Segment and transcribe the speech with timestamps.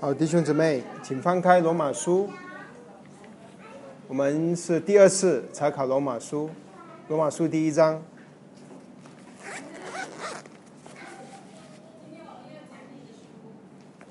[0.00, 2.30] 好，弟兄姊妹，请翻开罗马书。
[4.06, 6.48] 我们是第二次查考罗马书，
[7.08, 8.00] 罗马书第一章。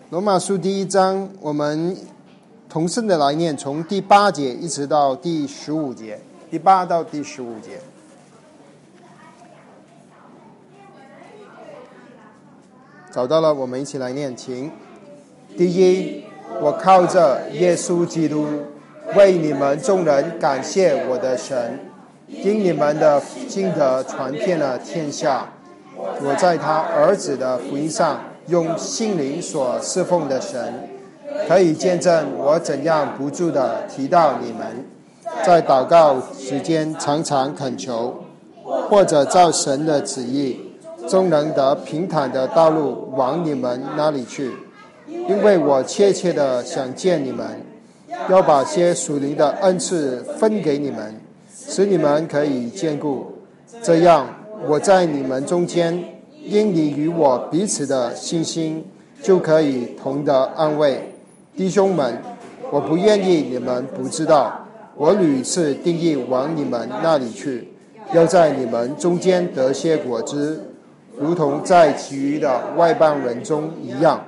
[0.10, 1.96] 罗马书第一章，我们
[2.68, 6.20] 同声的来念，从第八节一直到第十五节，
[6.52, 7.80] 第八到第十五节。
[13.10, 14.70] 找到了，我们一起来念，请。
[15.58, 16.24] 第一，
[16.62, 18.46] 我靠着耶稣基督
[19.16, 21.80] 为你们众人感谢我的神，
[22.28, 25.48] 因你们的心德传遍了天下。
[26.22, 30.88] 我在他儿子的福音上用心灵所侍奉的神，
[31.48, 34.86] 可以见证我怎样不住的提到你们，
[35.44, 38.14] 在祷告时间常常恳求，
[38.64, 40.62] 或者照神的旨意，
[41.08, 44.52] 终能得平坦的道路往你们那里去。
[45.28, 47.46] 因为我切切的想见你们，
[48.30, 51.14] 要把些属灵的恩赐分给你们，
[51.54, 53.34] 使你们可以兼顾。
[53.84, 54.26] 这样，
[54.68, 56.02] 我在你们中间，
[56.44, 58.86] 因你与我彼此的信心，
[59.22, 61.12] 就可以同得安慰。
[61.56, 62.18] 弟兄们，
[62.72, 64.66] 我不愿意你们不知道，
[64.96, 67.68] 我屡次定义往你们那里去，
[68.14, 70.64] 要在你们中间得些果子，
[71.20, 74.24] 如同在其余的外邦人中一样。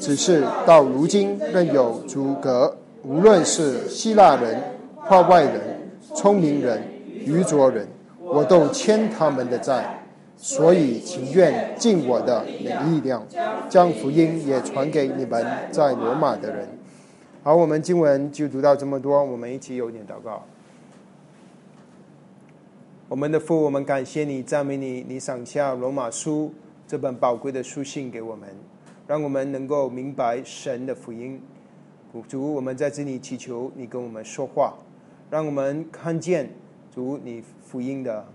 [0.00, 4.62] 只是到如今仍有阻隔，无论是希腊人、
[4.96, 6.82] 化外人、聪明人、
[7.24, 7.86] 愚拙人，
[8.22, 10.02] 我都欠他们的债，
[10.36, 13.26] 所以情愿尽我的力量，
[13.68, 16.68] 将福音也传给你们在罗马的人。
[17.42, 20.42] 好，我们经文就读到这么多，我们一起有点祷告。
[23.08, 26.52] 我们的父，我们感谢你，赞美你，你赏下罗马书
[26.86, 28.48] 这本宝贵的书信给我们。
[29.08, 31.40] 让我们能够明白神的福音，
[32.28, 34.74] 主，我们在这里祈求你跟我们说话，
[35.30, 36.50] 让我们看见
[36.94, 38.28] 主你福音的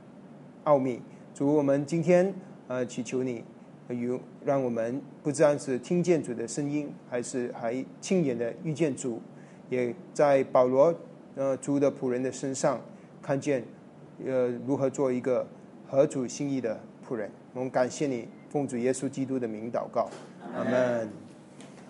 [0.63, 0.99] 奥秘。
[1.35, 2.33] 主，我们今天
[2.67, 3.43] 呃祈求你，
[3.87, 9.21] 有让我们不但是听见主的声音，还是还亲眼的遇见主，
[9.69, 10.91] 也在保罗
[11.35, 12.81] 呃主的仆人的身上
[13.21, 13.63] 看见
[14.25, 15.45] 呃如何做一个
[15.87, 17.29] 合主心意的仆人。
[17.53, 20.09] 我们感谢你，奉主耶稣基督的名祷告。
[20.55, 21.09] 阿门。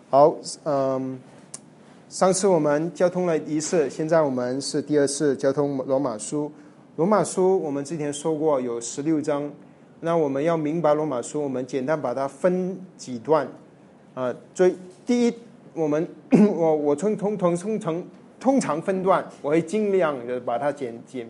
[0.10, 1.20] 好，嗯，
[2.08, 6.50] 上次我们交通了一次，现在我们是第二次交通罗马书。
[6.96, 9.52] 罗马书我们之前说过有十六章，
[10.00, 13.46] 那我们要明白罗马书，我们简单把它分几段。
[14.14, 14.74] 啊，最
[15.06, 15.34] 第一，
[15.74, 16.08] 我们
[16.56, 18.04] 我我从通通通常
[18.40, 21.28] 通常分段，我会尽量的把它简简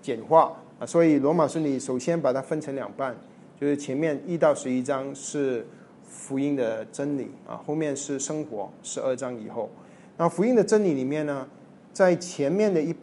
[0.00, 0.86] 简化啊。
[0.86, 3.16] 所以罗马书你首先把它分成两半，
[3.58, 5.66] 就是前面一到十一章是。
[6.12, 9.70] 福音的真理啊，后面是生活，十二章以后。
[10.18, 11.48] 那福音的真理里面呢，
[11.92, 12.94] 在前面的一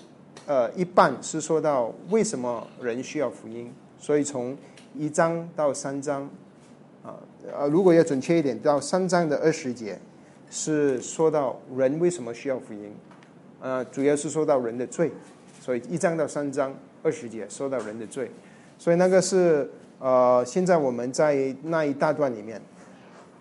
[0.46, 4.56] 呃一半是说到为什么人需要福音，所以从
[4.96, 6.30] 一章到三章
[7.04, 7.18] 啊
[7.52, 10.00] 呃，如果要准确一点，到三章的二十节
[10.52, 12.94] 是说到人为什么需要福音，
[13.60, 15.12] 呃，主要是说到人的罪，
[15.60, 18.30] 所以一章到三章二十节说到人的罪，
[18.78, 22.62] 所以那个是呃，现在我们在那一大段里面。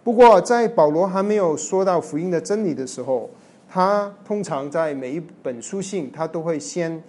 [0.09, 3.29] 不过，在保罗还没有说到福音的真理的时候，
[3.69, 7.03] 他通常在每一本书信，他都会先，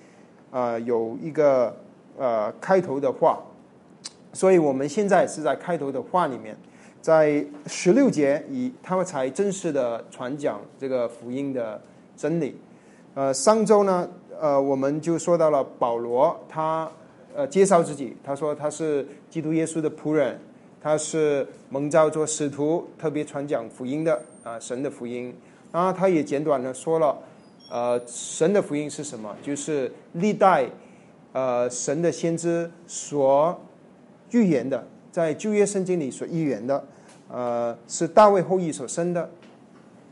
[0.51, 1.73] 呃，有一个
[2.17, 3.39] 呃开头的话。
[4.33, 6.57] 所以我们现在是在开头的话里面，
[6.99, 11.81] 在十六节以他们才正式的传讲这个福音的
[12.17, 12.59] 真理。
[13.13, 16.91] 呃，上周呢，呃，我们就说到了保罗，他
[17.33, 20.37] 呃介绍自己，他说他是基督耶稣的仆人。
[20.81, 25.35] 他是蒙召做使徒，特别传讲福音的啊，神的福音。
[25.73, 27.17] 然后他也简短的说了，
[27.69, 29.35] 呃，神的福音是什么？
[29.43, 30.65] 就是历代
[31.33, 33.59] 呃神的先知所
[34.31, 36.87] 预言的，在旧约圣经里所预言的，
[37.29, 39.29] 呃，是大卫后裔所生的，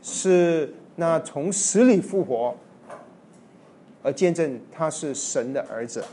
[0.02, 2.54] 是那从死里复活，
[4.02, 6.04] 而见证他是神的儿子。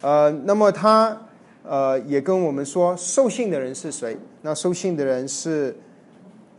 [0.00, 1.20] 呃，那么他。
[1.66, 4.18] 呃，也跟我们说受信的人是谁？
[4.42, 5.74] 那受信的人是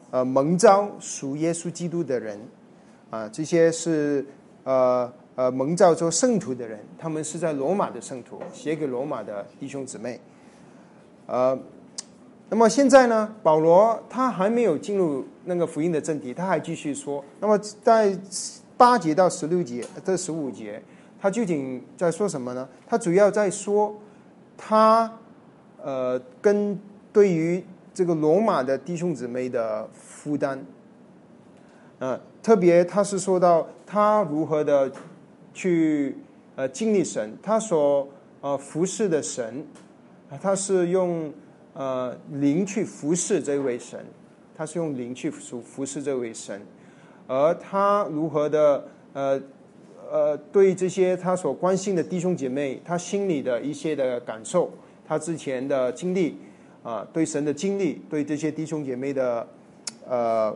[0.09, 2.39] 呃蒙召属耶稣基督的人
[3.11, 4.25] 啊，这些是
[4.63, 10.19] 呃呃蒙召做圣徒的人，他们是在罗马的圣徒，写给罗马的弟兄姊妹。
[11.27, 11.55] 呃，
[12.49, 17.23] 那么现在呢，保罗他还没有进入那个福音的正题，他还继续说。
[17.39, 18.17] 那么在
[18.75, 20.81] 八节到十六节这十五节，
[21.21, 22.67] 他究竟在说什么呢？
[22.87, 23.95] 他主要在说。
[24.57, 25.11] 他
[25.83, 26.79] 呃，跟
[27.13, 27.63] 对于
[27.93, 30.65] 这个罗马的弟兄姊妹的负担。
[31.99, 34.91] 呃，特别他是说到他如何的
[35.53, 36.17] 去
[36.55, 38.07] 呃经历神，他所
[38.41, 39.65] 呃服侍的神，
[40.41, 41.31] 他是用
[41.73, 44.05] 呃灵去服侍这位神，
[44.57, 46.61] 他是用灵去服服侍这位神，
[47.27, 49.41] 而他如何的呃
[50.11, 54.71] 呃对这些他所关心的弟兄姐妹，他心里的一些的感受，
[55.07, 56.37] 他之前的经历
[56.83, 59.47] 啊，对神的经历，对这些弟兄姐妹的
[60.07, 60.55] 呃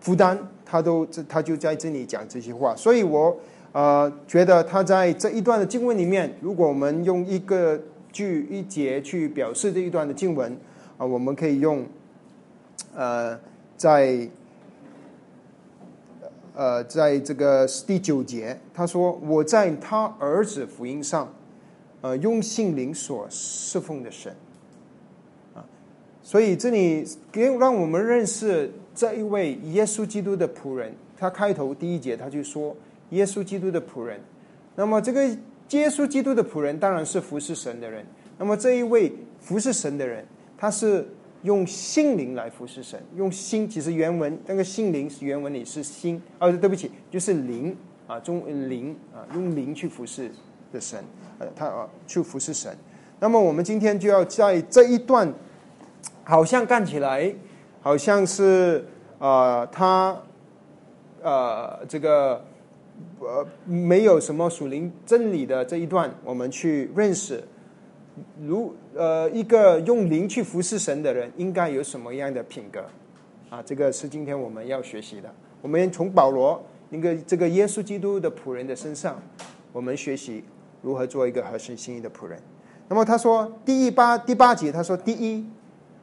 [0.00, 3.36] 负担，他都他就在这里讲这些话，所以我。
[3.72, 7.78] 呃，觉得他在这一段的经文里面，如果我们用一个
[8.10, 10.50] 句一节去表示这一段的经文
[10.96, 11.84] 啊，我们可以用
[12.96, 13.38] 呃，
[13.76, 14.26] 在
[16.58, 21.32] 呃，在这个第九节，他说：“我在他儿子福音上，
[22.00, 24.34] 呃，用心灵所侍奉的神
[25.54, 25.64] 啊。”
[26.20, 30.92] 所以这里给让我们认识这一位耶稣基督的仆人。
[31.16, 32.76] 他开头第一节他就说。
[33.10, 34.20] 耶稣基督的仆人，
[34.76, 35.26] 那么这个
[35.70, 38.04] 耶稣基督的仆人当然是服侍神的人。
[38.36, 40.22] 那么这一位服侍神的人，
[40.58, 41.08] 他是
[41.42, 43.68] 用心灵来服侍神，用心。
[43.68, 47.76] 其实原文那个心灵是原文里是心，哦，对不起，就是灵
[48.06, 50.30] 啊，中灵啊，用灵去服侍
[50.72, 51.02] 的神，
[51.38, 52.76] 呃，他啊去服侍神。
[53.20, 55.32] 那么我们今天就要在这一段，
[56.24, 57.34] 好像看起来
[57.80, 58.84] 好像是
[59.18, 60.16] 啊，他
[61.22, 62.44] 呃这个。
[63.20, 67.40] 呃，没有什么属灵真理的这一段，我们去认识，
[68.46, 72.84] 如呃一个用灵去服侍神的人，应该有什么样的品格
[73.50, 73.62] 啊？
[73.64, 75.32] 这个是今天我们要学习的。
[75.60, 79.20] 我们从保罗一个这个耶稣基督的仆人的身上，
[79.72, 80.44] 我们学习
[80.82, 82.40] 如何做一个合神心意的仆人。
[82.88, 85.44] 那么他说第一八第八节，他说第一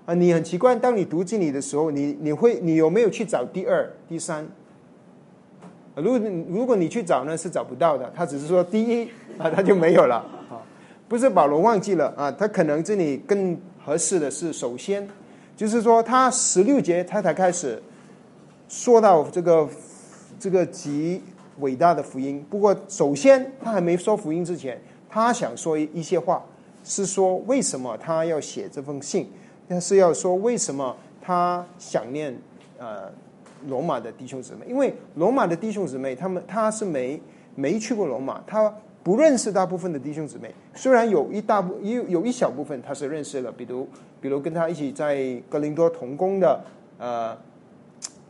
[0.06, 4.48] 啊，你很奇怪，当你读经理的时候，你你会你有没有去找第二、第三？
[5.96, 6.20] 如果
[6.50, 8.12] 如果你去找呢，是找不到的。
[8.14, 9.06] 他只是说第一
[9.38, 10.18] 啊，他就没有了
[10.50, 10.62] 啊。
[11.07, 15.07] 不是保罗忘记了啊，他可能这里更合适的是，首先
[15.56, 17.81] 就是说他十六节他才开始
[18.68, 19.68] 说到这个
[20.40, 21.22] 这个极
[21.60, 22.44] 伟大的福音。
[22.50, 26.44] 不过首先他还没说福音之前，他想说一些话，
[26.84, 29.30] 是说为什么他要写这封信，
[29.68, 32.36] 那是要说为什么他想念
[32.78, 33.12] 呃。
[33.68, 37.19] 罗马的弟兄姊妹，因为罗马的弟兄姊妹，他们他是没
[37.56, 38.72] 没去过罗马，他
[39.06, 40.52] 不认识大部分的弟兄姊妹。
[40.74, 43.88] 虽然有一大部有有一小部分他是认识了，比如
[44.19, 46.60] 比如跟他一起在格林多同工的
[46.98, 47.38] 呃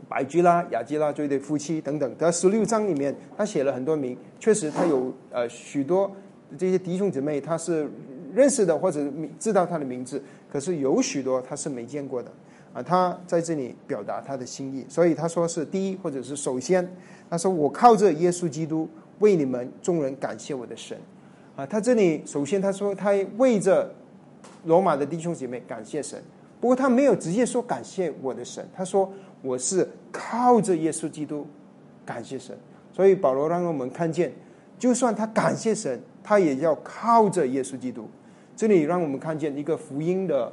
[0.09, 2.13] 白居拉、雅基拉这对夫妻等等。
[2.19, 6.11] 他十六章里面，他写了很多名，确实他有呃许多
[6.57, 7.89] 这些弟兄姊妹他是
[8.33, 8.99] 认识的或者
[9.39, 10.21] 知道他的名字，
[10.51, 12.29] 可是有许多他是没见过的。
[12.73, 16.85] 啊，他在这里表达他的心意，所以他说是第一，或者是首先，
[17.29, 18.85] 他说我靠着耶稣基督
[19.19, 20.97] 为你们众人感谢我的神。
[21.55, 23.93] 啊，他这里首先他说他为着
[24.65, 26.21] 罗马的弟兄姐妹感谢神，
[26.59, 31.47] 不过他没有直接说感谢我的神，他说我是靠着耶稣基督
[32.05, 32.57] 感谢神。
[32.91, 34.31] 所以保罗让我们看见，
[34.77, 38.09] 就算他感谢神，他也要靠着耶稣基督。
[38.55, 40.51] 这里让我们看见一个福音的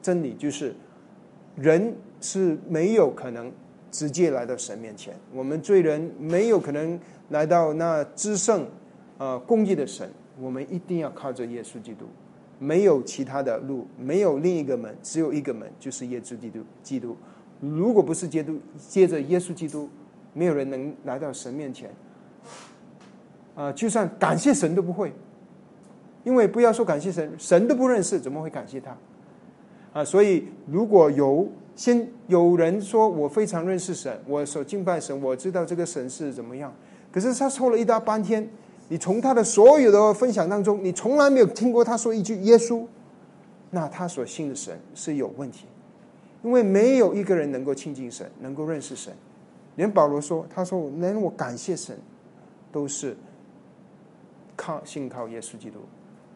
[0.00, 0.74] 真理，就是。
[1.54, 3.52] 人是没有可能
[3.92, 8.66] 直接来到神面前，我们罪人没有可能来到那至圣、
[9.18, 12.06] 呃公义的神，我们一定要靠着耶稣基督，
[12.58, 16.60] 没有其他的路，没有另一个门，只有一个门，就是耶稣基督。
[16.82, 17.16] 基督，
[17.60, 18.58] 如果不是基督，
[18.88, 19.88] 接着耶稣基督，
[20.32, 21.90] 没有人能来到神面前。
[23.54, 25.12] 啊，就算感谢神都不会，
[26.24, 28.96] 因为不要说感谢神，神都不认识，怎么会感谢他？
[29.92, 36.72] 啊，所以如果有先有人说我非常认识神，我所敬拜神，我知道这个神是怎么样，
[37.10, 38.46] 可是他说了一大半天，
[38.88, 42.84] 你从他的所有的分享当中，你从来没有听过他说一句耶稣，
[43.70, 45.66] 那他所信的神是有问题，
[46.42, 49.12] 因为没有一个人能够亲近神，能够认识神，
[49.76, 51.98] 连保罗说，他说连我感谢神，
[52.70, 53.16] 都是
[54.54, 55.78] 靠信靠耶稣基督，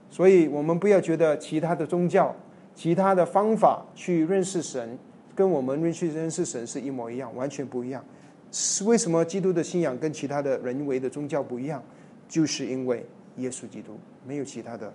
[0.09, 2.35] 所以我们不要觉得其他的宗教。
[2.79, 4.99] 其他的方法去认识神，
[5.37, 8.03] 跟我们去认识神是一模一样，完全不一样。
[8.51, 11.83] 是为什么基督的信仰跟其他的人为的宗教不一样？
[12.29, 14.93] 就是因为耶稣基督没有其他的，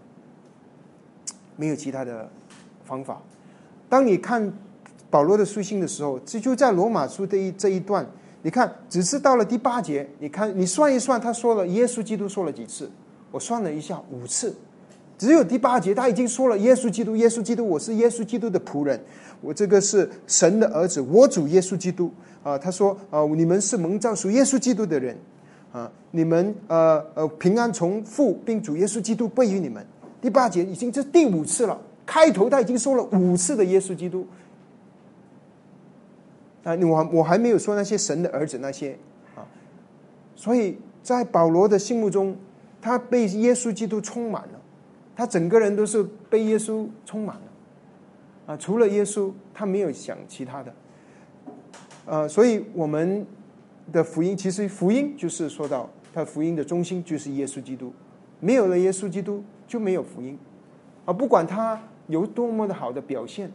[1.56, 2.30] 没有其他的
[2.84, 3.22] 方法。
[3.88, 4.52] 当你看
[5.10, 8.06] 保罗的书信的时候，这就在罗马书这一这一段，
[8.42, 12.90] 你看，只是到了第八节，你看你算一算，他说了耶稣基督说了几次？
[13.32, 14.56] 我算了一下，五次。
[15.22, 19.00] 只有第八节他已经说了，耶稣基督，耶稣基督，我是耶稣基督的仆人，
[19.40, 22.12] 我这个是神的儿子，我主耶稣基督
[22.42, 22.58] 啊。
[22.58, 25.16] 他说啊，你们是蒙召属耶稣基督的人
[25.72, 29.86] 啊，你们呃呃平安从父并主耶稣基督归于你们。
[30.20, 34.25] 第八节已经这第五次了，开头他已经说了五次的耶稣基督
[36.63, 38.98] 啊，我我还没有说那些神的儿子那些
[39.36, 39.46] 啊，
[40.36, 42.36] 所以在保罗的心目中，
[42.82, 44.61] 他被耶稣基督充满了。
[45.22, 47.42] 他整个人都是被耶稣充满了，
[48.48, 50.74] 啊，除了耶稣，他没有想其他的，
[52.08, 53.24] 呃，所以我们
[53.94, 57.94] 的福音其实福音就是说到，他福音的中心就是耶稣基督，
[58.40, 60.36] 没有了耶稣基督就没有福音，
[61.06, 63.51] 啊，不管他有多么的好的表现，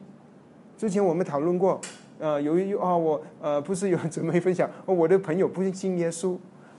[0.79, 1.81] 之前我们讨论过，
[2.21, 6.37] 呃，由于啊，我呃不是有姊妹分享，我的朋友不是信耶稣，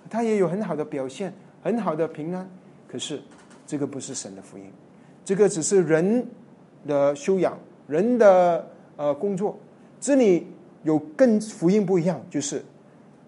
[0.09, 2.49] 他也有很好的表现，很好的平安，
[2.87, 3.19] 可是。
[3.67, 4.63] 这个不是神的福音，
[5.23, 6.25] 这个只是人
[6.87, 7.55] 的修养，
[7.85, 9.59] 人的呃工作。
[9.99, 10.47] 这里
[10.83, 12.63] 有跟福音不一样，就是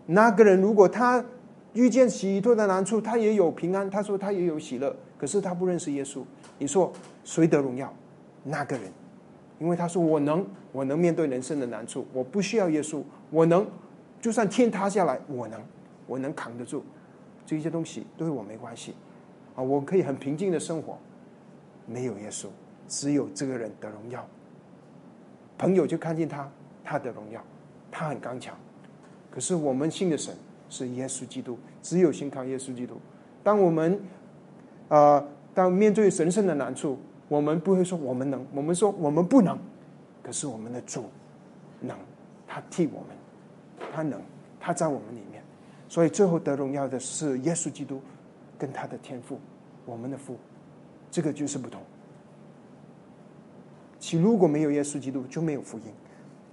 [0.06, 1.24] 那个人如果他
[1.74, 6.22] 遇见许多的难处，他也有平安，他说他也有喜乐，可是他不认识耶稣。
[6.58, 6.92] 你说
[7.26, 7.94] 谁得荣耀？
[8.46, 8.86] 那个人，
[9.60, 13.68] 因为他说我能，我能面对人生的难处，我不需要耶稣，我能，
[14.22, 15.60] 就算天塌下来，我能，
[16.08, 16.82] 我能扛得住，
[17.46, 18.94] 这些东西对我没关系。
[19.60, 20.98] 啊，我可以很平静的生活，
[21.86, 22.48] 没有耶稣，
[22.88, 24.26] 只有这个人的荣耀。
[25.58, 26.50] 朋友就看见他，
[26.82, 27.44] 他的荣耀，
[27.92, 28.56] 他很刚强。
[29.30, 30.34] 可是我们信的神
[30.70, 32.96] 是耶稣基督，只有信靠耶稣基督。
[33.44, 34.00] 当我们
[34.88, 35.22] 啊，
[35.54, 36.98] 当面对神圣的难处，
[37.28, 39.60] 我们不会说我们能，我们说我们不能。
[40.24, 41.04] 可是我们的主
[41.82, 41.98] 能，
[42.48, 44.22] 他替我们，他能，
[44.58, 45.44] 他在我们里面。
[45.90, 48.02] 所以最后得荣耀的是耶稣基督。
[48.60, 49.40] 跟他的天赋，
[49.86, 50.36] 我们的父，
[51.10, 51.82] 这个就是不同。
[53.98, 55.86] 其如果没有耶稣基督，就没有福音。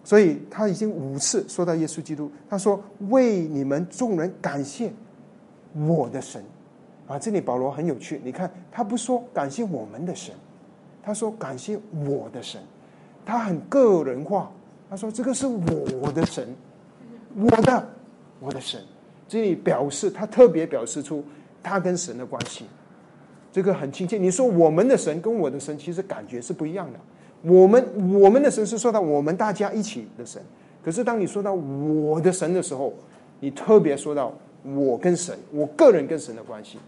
[0.02, 4.92] 所以他已经五次说到耶稣基督，他说：“为你们众人感谢
[5.74, 6.42] 我的神。”
[7.08, 10.32] 啊，这里保罗很有趣，你看他不说感谢我们的神，
[11.02, 12.60] 他说感谢我的神，
[13.24, 14.50] 他很个人化。
[14.88, 16.54] 他说：“这个是我的神，
[17.34, 17.88] 我的
[18.38, 18.80] 我的神。”
[19.28, 21.24] 这里表示他特别表示出。
[21.66, 22.64] 他跟神的关系，
[23.50, 24.16] 这个很亲切。
[24.16, 26.98] 你说我们的神跟我的神其实感觉是不一样的。
[27.42, 27.84] 我们
[28.20, 30.40] 我们的神是说到我们大家一起的神，
[30.84, 32.92] 可是当你说到我的神的时候，
[33.40, 34.32] 你特别说到
[34.62, 36.78] 我跟神，我个人跟神的关系。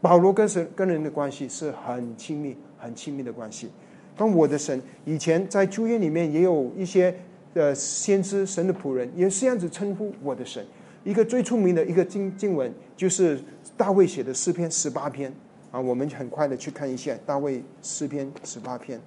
[0.00, 3.70] 保罗跟神跟人的关系是很亲密、很亲密的关系。
[4.16, 7.14] 当我的神以前在旧约里面也有一些
[7.54, 10.64] 呃先知神的仆人也是这样子称呼我的神。
[11.04, 13.38] 一个最出名的一个经经文就是。
[13.76, 15.32] 大卫写的诗篇十八篇
[15.70, 19.00] 啊，我们很快的去看一下大卫诗篇十八篇。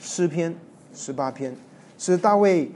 [0.00, 0.54] 诗篇
[0.94, 1.56] 十八篇
[1.98, 2.70] 是大卫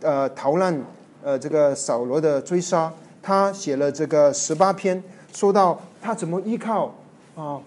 [0.00, 0.82] 呃逃难
[1.22, 2.90] 呃这个扫罗的追杀，
[3.20, 5.02] 他写了这个十八篇，
[5.32, 6.94] 说到他怎么依靠
[7.34, 7.60] 啊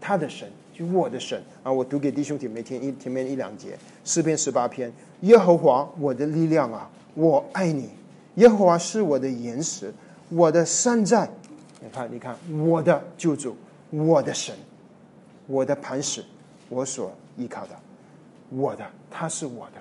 [0.00, 7.90] 他的神，就我的神啊，我读给弟兄姐妹听一前面一两节诗篇十八篇，耶和华我的力量啊，我爱你，
[8.36, 9.92] 耶和华是我的岩石。
[10.30, 11.28] 我的山寨，
[11.80, 13.54] 你看，你看，我的救主，
[13.90, 14.54] 我的神，
[15.46, 16.24] 我的磐石，
[16.68, 17.76] 我所依靠的，
[18.48, 19.80] 我的，他是我的。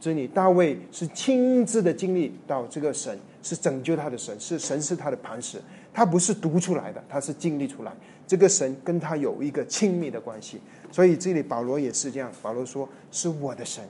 [0.00, 5.60] 这里大卫是亲自的经历到这个神是拯救他的神，是神是他的磐石，
[5.92, 7.92] 他不是读出来的，他是经历出来。
[8.26, 10.60] 这个神跟他有一个亲密的关系，
[10.92, 12.30] 所以这里保罗也是这样。
[12.40, 13.82] 保罗说：“是我的神，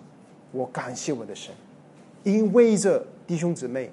[0.50, 1.52] 我感谢我的神，
[2.22, 3.90] 因为这弟兄姊妹。”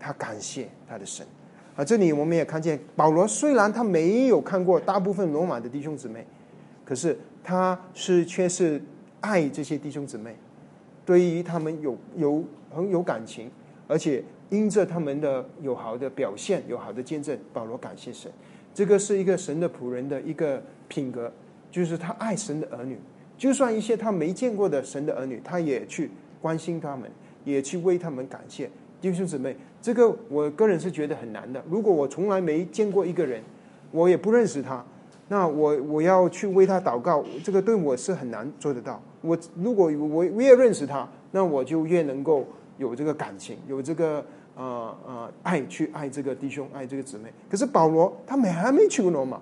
[0.00, 1.24] 他感谢他的神，
[1.76, 6.26] 啊，这里我们也看见保罗虽然他没有看过大部分罗马的弟兄姊妹，
[6.84, 8.82] 可是他是却是
[9.20, 10.34] 爱这些弟兄姊妹，
[11.04, 12.42] 对于他们有有
[12.74, 13.50] 很有感情，
[13.86, 18.32] 而且因着他们的有好的表现、有好的见证，保罗感谢神。
[18.72, 21.30] 这个是一个神的仆人的一个品格，
[21.70, 22.98] 就是他爱神的儿女，
[23.36, 27.10] 就算一些他没见过的神的儿女，他也去关心他们，
[27.44, 28.70] 也去为他们感谢。
[29.00, 29.56] 弟兄姊妹。
[29.82, 31.64] 这个我个人是觉得很难的。
[31.66, 33.42] 如果我从来没见过一个人，
[33.92, 34.84] 我也不认识他，
[35.28, 39.00] 那我我要去为他祷告，这个对我是很难做得到。
[39.22, 44.22] 我如果我越认识他，那我就越能够有这个感情，有这个
[44.54, 47.32] 呃呃爱去爱这个弟兄，爱这个姊妹。
[47.48, 49.40] 可是保罗他没还没去过罗马，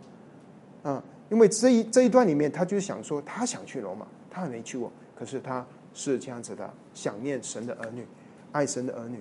[0.84, 8.06] 啊，因为这一这一段里面，他就想说他想去罗马，他还没去过，可是他是这样子的，想念神的儿女，
[8.52, 9.20] 爱神的儿女。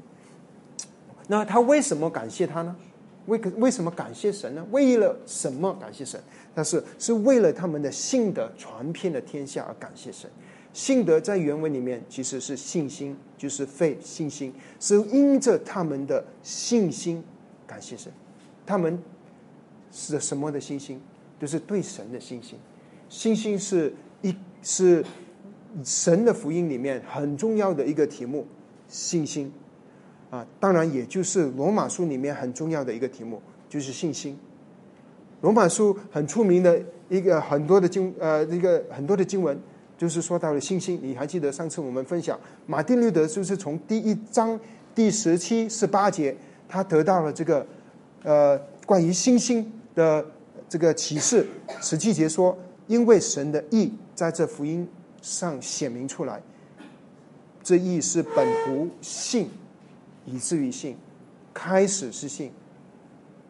[1.27, 2.75] 那他为什么感谢他呢？
[3.25, 4.65] 为为什么感谢神呢？
[4.71, 6.17] 为了什么感谢神？
[6.55, 10.29] 但是是为了他们的信德传遍了天下而感谢神。
[10.71, 17.21] 信德在原文里面其实是信心，就是费信心，是因着他们的信心
[17.65, 18.09] 感谢神。
[18.65, 18.97] 他们
[19.91, 21.01] 是什么的信心？
[21.39, 22.57] 就是对神的信心。
[23.09, 25.03] 信心是一是
[25.83, 28.47] 神的福音里面很重要的一个题目，
[28.87, 29.51] 信心。
[30.59, 34.37] 当然，也就是罗马书里面很重要的一个题目，就是信心。
[35.41, 39.57] 罗马书很出名的一个很多的经呃一个很多的经文，
[39.97, 40.99] 就是说到了信心。
[41.03, 44.59] 你还记得上次我们分享马丁路德就是从第一章
[44.95, 46.35] 第十七十八节，
[46.67, 47.65] 他得到了这个
[48.23, 50.25] 呃关于信心的
[50.67, 51.45] 这个启示。
[51.81, 54.87] 十七节说，因为神的意在这福音
[55.21, 56.41] 上显明出来，
[57.61, 59.47] 这意是本乎信。
[60.27, 60.97] 以至于信，
[61.53, 62.51] 开始是信，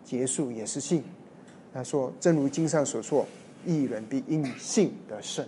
[0.03, 1.03] 结束也是信。
[1.73, 3.25] 他说：“正如经上所说，
[3.65, 5.45] 一人必因信得胜。”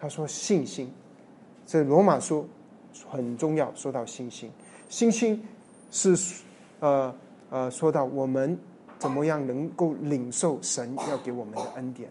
[0.00, 0.92] 他说：“信心，
[1.64, 2.48] 这罗马书
[3.08, 3.72] 很重要。
[3.74, 4.50] 说到信心，
[4.88, 5.42] 信心
[5.92, 6.16] 是
[6.80, 7.14] 呃
[7.50, 8.58] 呃，说到我们
[8.98, 12.10] 怎么样能够领受神要给我们的恩典。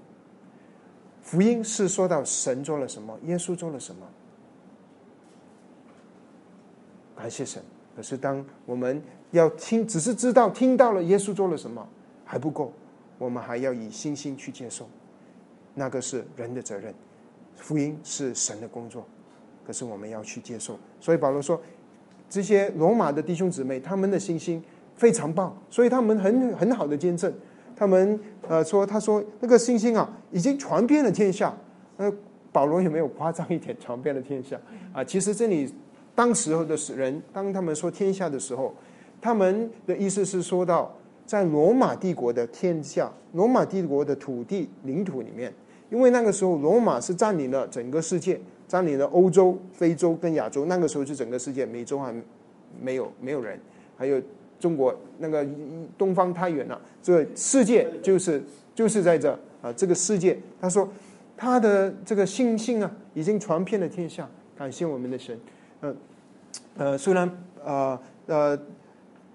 [1.22, 4.08] 福音是说到神做了什么，耶稣做了什么。”
[7.22, 7.62] 感谢神。
[7.96, 9.00] 可是，当我们
[9.30, 11.88] 要听，只是知道听到了耶稣做了什么
[12.26, 12.74] 还不够，
[13.20, 14.88] 我们还要以信心去接受。
[15.76, 16.92] 那个是人的责任，
[17.58, 19.06] 福音是神的工作。
[19.68, 20.80] 可是我们要去接受。
[21.00, 21.62] 所以保罗说，
[22.28, 24.64] 这些罗马的弟兄姊妹，他们的信心
[24.96, 27.32] 非常棒，所以他们很很好的见证。
[27.76, 31.56] 他们呃说，他说那个信心啊，已经传遍了天下。
[31.98, 32.12] 呃，
[32.52, 33.78] 保罗有没有夸张一点？
[33.80, 34.60] 传遍了天下
[34.92, 35.04] 啊？
[35.04, 35.72] 其实这里。
[36.22, 38.72] 当时候的人，当他们说天下的时候，
[39.20, 45.52] 他们的意思是说到在罗马帝国的天下，罗马帝国的土地领土里面，
[45.90, 50.66] 因为那个时候罗马是占领了整个世界，占领了欧洲、非洲跟亚洲。
[50.66, 52.14] 那个时候是整个世界，美洲还
[52.80, 53.60] 没有没有人，
[53.98, 54.22] 还有
[54.60, 55.44] 中国那个
[55.98, 58.44] 东方太远了，这世界就是
[58.76, 59.32] 就是在这
[59.64, 60.38] 啊，这个世界。
[60.62, 60.88] 他说
[61.36, 65.36] 他的这个信心啊，已经传遍了天下，感谢我们的神。
[65.84, 65.98] 嗯，
[66.82, 67.30] 呃，虽然
[67.64, 68.60] 呃呃，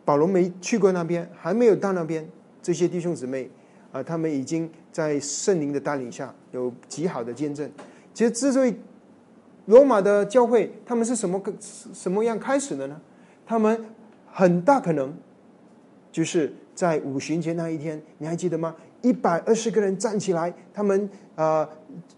[0.04, 2.28] 保罗没去过那边，还没有到那边，
[2.60, 3.48] 这些弟兄姊妹
[3.92, 7.70] 啊，他们已经在圣灵的带领下有极好的见证。
[8.12, 8.74] 其实，之所以
[9.66, 13.00] 罗马的教会他们是什么个什么样开始的呢？
[13.46, 13.84] 他们
[14.32, 15.16] 很大可能
[16.10, 18.74] 就是在五旬节那一天，你还记得吗？
[19.02, 21.68] 一百二十个人站起来，他们啊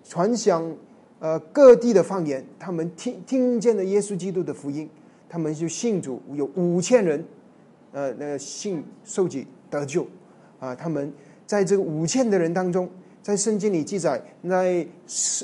[0.03, 0.75] 传讲。
[1.21, 4.89] 呃，各地的方言，他们听听见了耶稣基督的福音，
[5.29, 7.25] 他们就信主，有五千人，
[7.93, 10.07] 呃，那个信受洗得救，
[10.59, 11.13] 啊，他们
[11.47, 12.89] 在这个五千的人当中，
[13.23, 14.87] 在圣经里记载，在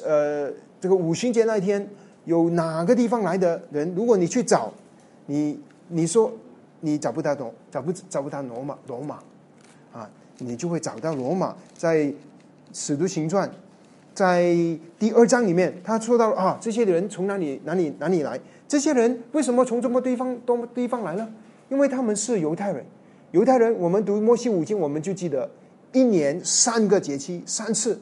[0.05, 1.87] 呃这个五旬节那一天，
[2.25, 3.95] 有哪个地方来的人？
[3.95, 4.73] 如果你去找，
[5.27, 6.33] 你你说
[6.81, 9.19] 你找不到罗，找不找不到罗马罗马，
[9.93, 12.13] 啊，你就会找到罗马，在
[12.73, 13.51] 使徒行传。
[14.15, 14.55] 在
[14.99, 18.39] 第二章里面，他说到啊，这些人从哪里哪里哪里来？
[18.69, 21.29] 这些人为什么从这么地方多么地方来呢？
[21.69, 22.85] 因为他们是犹太人。
[23.33, 25.51] 犹太人，我们读摩西五经，我们就记得
[25.93, 28.01] 一年三个节期三次，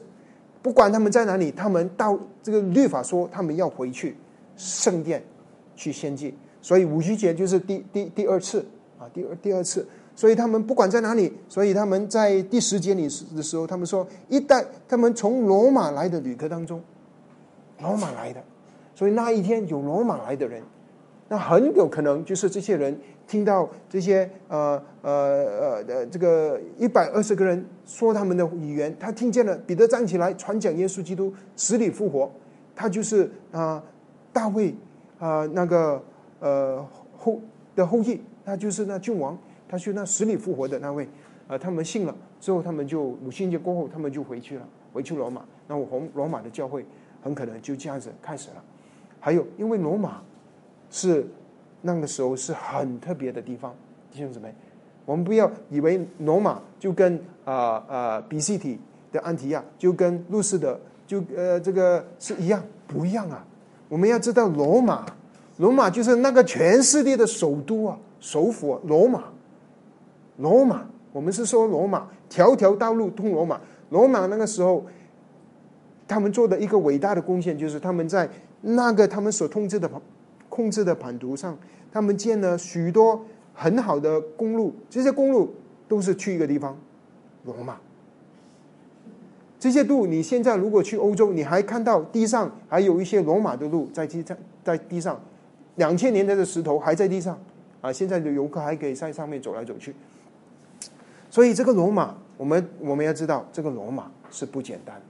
[0.61, 4.15] 不管他们在哪里，他们到这个律法说他们要回去
[4.55, 5.23] 圣殿
[5.75, 8.63] 去献祭，所以五旬节就是第第第二次
[8.99, 9.87] 啊，第二第二次。
[10.15, 13.03] 所以他们不管在哪里，所以他们在第十节里
[13.35, 16.79] 的时候，他们说一代他们从罗马来的旅客当中，
[17.81, 18.41] 罗马来的，
[18.93, 20.61] 所以那一天有罗马来的人，
[21.29, 22.95] 那很有可能就是这些人
[23.27, 32.31] 听到这些呃呃呃的这个一百二十个人说他们的语言，他听见了彼得站起来传讲耶稣基督死里复活，
[32.75, 33.81] 他就是啊
[34.31, 34.75] 大卫
[35.17, 35.99] 啊那个
[36.39, 36.85] 呃
[37.17, 37.41] 后
[37.75, 39.35] 的后裔，他就是那君王。
[39.73, 41.09] 他去那死里复活的那位，
[41.47, 45.43] 呃，他们信了之后，他们就五旬节过后，他们就回去了，回去罗马。
[45.67, 46.85] 那我红罗马的教会
[47.23, 48.63] 很可能就这样子开始了。
[49.19, 50.21] 还有，因为罗马
[50.91, 51.25] 是
[51.81, 53.73] 那个时候是很特别的地方，
[54.11, 54.53] 弟兄姊妹，
[55.07, 58.79] 我们不要以为罗马就跟啊啊比西体
[59.11, 63.43] 的安提亚就跟路斯的就呃这个是一样，不一样啊。
[63.89, 65.03] 我们要知道，罗马，
[65.57, 69.32] 罗马就是那个全世界的首都啊，首府罗马。
[70.37, 73.59] 罗马，我们是说罗马，条条道路通罗马。
[73.89, 74.83] 罗马那个时候，
[76.07, 78.27] 他们做的一个伟大的贡献，就是他们在
[78.61, 79.89] 那个他们所控制的
[80.49, 81.57] 控制的版图上，
[81.91, 85.53] 他们建了许多很好的公路，这些公路
[85.87, 86.77] 都是去一个地方，
[87.43, 87.77] 罗马。
[89.59, 95.21] 这些路，你现在如果去欧洲，你还看到地上还有一些罗马的路在地上，在地上，
[95.75, 97.39] 两千年代的石头还在地上
[97.79, 97.93] 啊！
[97.93, 99.93] 现在的游客还可以在上面走来走去。
[101.33, 105.01] 所以这个罗马，我们我们要知道，这个罗马是不简单。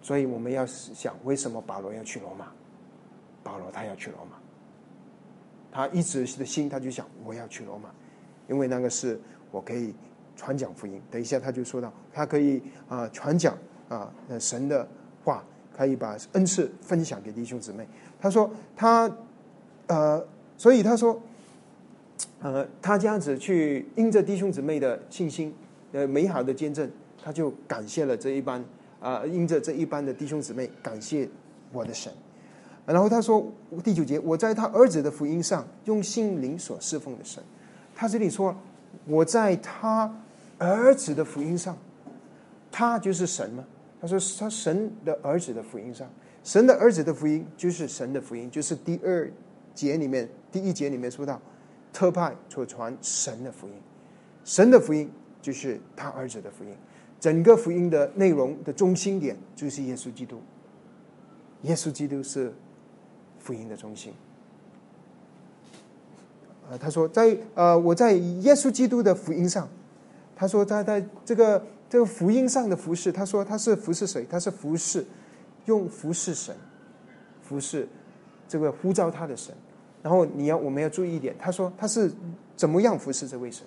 [0.00, 2.46] 所以我们要想，为什么保罗要去罗马？
[3.42, 4.36] 保罗他要去罗马，
[5.72, 7.88] 他一直的心他就想，我要去罗马，
[8.46, 9.92] 因为那个是我可以。
[10.38, 13.56] 传讲福音，等一下他就说到，他可以啊传讲
[13.88, 14.86] 啊神的
[15.24, 15.42] 话，
[15.74, 17.88] 可以把恩赐分享给弟兄姊妹。
[18.20, 19.10] 他说他
[19.86, 20.22] 呃，
[20.58, 21.18] 所以他说
[22.46, 25.52] 呃，他这样子去因着弟兄姊妹的信心
[25.90, 26.88] 呃美好的见证，
[27.20, 28.64] 他就感谢了这一班
[29.00, 31.28] 啊，因着这一班的弟兄姊妹，感谢
[31.72, 32.12] 我的神。
[32.86, 37.42] 然后他说第九节，我在他儿子的福音上用心灵所侍奉的神。
[37.94, 38.56] 他这里说
[39.06, 40.22] 我在他。
[40.58, 41.76] 儿子的福音上，
[42.72, 43.62] 他就是神吗？
[44.00, 46.08] 他说他神的儿子的福音上，
[46.42, 49.30] 神的儿子的福音就是神的福音，就是第二
[49.74, 51.38] 节里面第一节里面说到
[51.96, 53.72] 特派所传神的福音，
[54.44, 56.76] 神的福音就是他儿子的福音，
[57.18, 60.42] 整个福音的内容的中心点就是耶稣基督，
[61.62, 62.52] 耶稣基督是
[63.38, 64.12] 福音的中心。
[66.68, 69.66] 啊，他说在呃我在耶稣基督的福音上。
[70.38, 74.26] 他说他在这个这个福音上的服饰，他说他是服侍谁？
[74.28, 75.02] 他是服侍
[75.64, 76.54] 用服侍神，
[77.40, 77.88] 服侍
[78.46, 79.54] 这个呼召他的神。
[80.06, 82.08] 然后你要我们要注意一点，他说他是
[82.54, 83.66] 怎么样服侍这位神？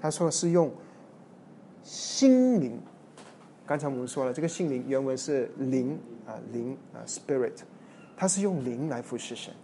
[0.00, 0.68] 他说是用
[1.84, 2.76] 心灵。
[3.64, 5.96] 刚才我们说了，这个心灵原文是灵
[6.26, 7.52] 啊灵啊 spirit，
[8.16, 9.54] 他是用灵来服侍神。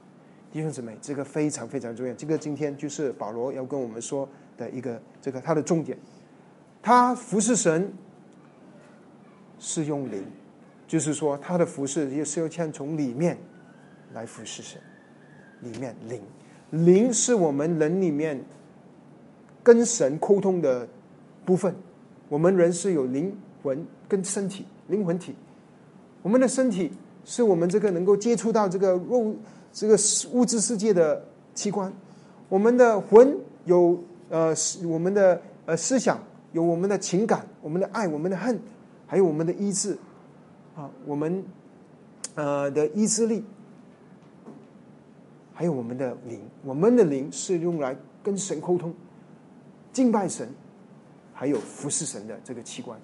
[0.53, 2.15] 弟兄姊妹，这个非常非常重要。
[2.15, 5.99] 这个今天就是保罗要跟我们说的一个这个他的重点。
[6.81, 7.93] 他服侍神
[9.59, 10.25] 是用灵，
[10.87, 13.37] 就是说他的服侍也是要先从里面
[14.13, 14.81] 来服侍神。
[15.63, 16.21] 里面灵，
[16.71, 18.45] 灵是我们人里面
[19.63, 20.87] 跟神沟通的
[21.45, 21.75] 部分。
[22.29, 25.35] 我们人是有灵魂跟身体，灵魂体。
[26.21, 26.93] 我们的身体
[27.25, 29.35] 是我们这个能够接触到这个肉
[29.73, 29.97] 这个
[30.33, 31.93] 物质世界的器官。
[32.49, 33.99] 我们的魂有
[34.29, 34.55] 呃，
[34.87, 36.19] 我们的呃思想。
[36.53, 38.61] 有我们的情感，我们的爱，我们的恨，
[39.07, 39.97] 还有我们的意志，
[40.77, 41.43] 啊，我们
[42.35, 43.43] 呃的意志力，
[45.53, 48.95] 还有我们的灵，我们的灵是用来跟神沟通、
[49.93, 50.49] 敬拜神，
[51.33, 52.99] 还有服侍神的这个器官。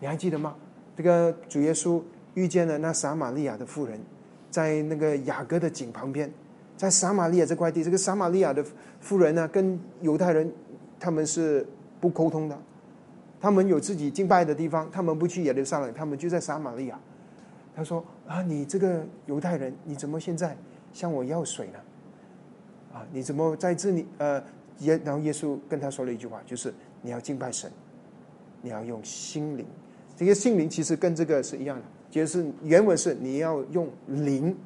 [0.00, 0.54] 你还记得吗？
[0.96, 2.02] 这个主耶稣
[2.34, 4.00] 遇见了那撒玛利亚的妇人，
[4.50, 6.32] 在那个雅各的井旁边，
[6.76, 8.64] 在撒玛利亚这块地，这个撒玛利亚的
[9.00, 10.52] 妇人呢，跟犹太人
[10.98, 11.66] 他们是。
[12.00, 12.58] 不沟通的，
[13.40, 17.00] 他们有自己敬拜的地方，他们不去耶路撒冷，他们就在撒玛利亚。
[17.74, 20.54] 他说：“啊，你这个犹太人，你怎么现在
[20.94, 21.78] 向我要水呢？
[22.94, 24.06] 啊，你怎么在这里？
[24.16, 24.42] 呃，
[24.78, 27.70] 耶，然后耶稣跟他说了一句话，就是你要敬拜神，
[28.62, 29.66] 你要用心灵。
[30.16, 34.56] 这个心灵其实跟这个是一样的，就是原文是你要用灵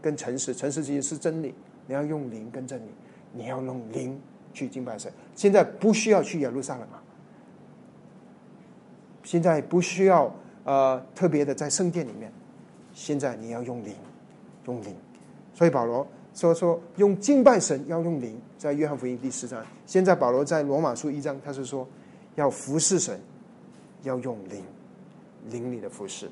[0.00, 1.52] 跟诚实，诚实其实是真理，
[1.88, 2.90] 你要用灵跟真理，
[3.32, 4.16] 你要用灵。”
[4.54, 7.00] 去敬拜神，现在不需要去耶路撒冷了。
[9.22, 10.34] 现在不需要
[10.64, 12.32] 呃特别的在圣殿里面，
[12.92, 13.94] 现在你要用灵，
[14.64, 14.96] 用灵。
[15.58, 19.60] 所以保罗说说用敬拜神要用灵，在约翰福音第四章。
[19.86, 21.84] 现在保罗在罗马书一章，他是说
[22.36, 23.20] 要服侍神，
[24.04, 24.62] 要用灵，
[25.50, 26.30] 灵里的服侍，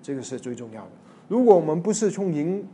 [0.00, 0.90] 这个是最重要的。
[1.26, 2.64] 如果我们不是从灵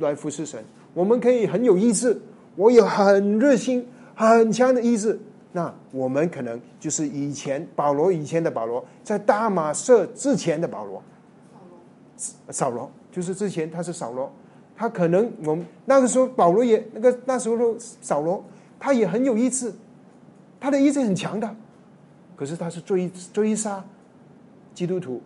[0.00, 0.60] 来服侍神，
[0.92, 2.20] 我们可以很有意志，
[2.56, 3.86] 我有很热心。
[4.16, 5.16] 很强的意志，
[5.52, 11.00] 那我们可能就是以前保罗以前的保罗，在大马色之前的保罗，
[12.50, 14.30] 扫罗就是之前他是扫罗，
[14.76, 18.44] 他可能我们那个时候保罗也那个那时候扫罗
[18.78, 19.72] 他也很有意志，
[20.58, 21.56] 他的意志很强的，
[22.34, 23.84] 可是他是追追杀
[24.74, 25.20] 基督徒，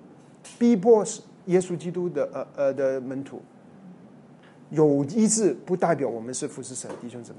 [0.59, 1.05] 逼迫
[1.47, 3.41] 耶稣基督的呃呃的门徒，
[4.71, 7.39] 有意志不代表我们是服侍神弟兄姊妹。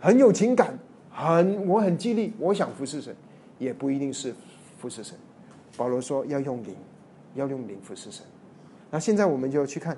[0.00, 0.78] 很有情感，
[1.10, 3.14] 很我很激励，我想服侍神，
[3.58, 4.34] 也不一定是
[4.78, 5.16] 服侍神。
[5.76, 6.74] 保罗说要用灵，
[7.34, 8.24] 要用灵服侍神。
[8.90, 9.96] 那现在我们就去看，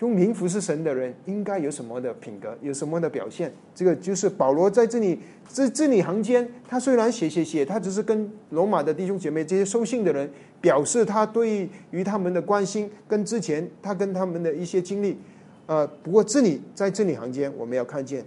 [0.00, 3.52] 用灵服侍神的人应该有什么的品格，有什么的表现？
[3.74, 5.18] 这个就是保罗在这里
[5.52, 10.28] 这字里行间，他虽然写写写，他只是跟罗马的弟兄姐妹这些收信的人
[10.60, 15.18] 表示他对于他们的关心，跟之前他跟他们的一些经历。
[15.66, 18.24] 呃，不过这里在字里行间，我们要看见。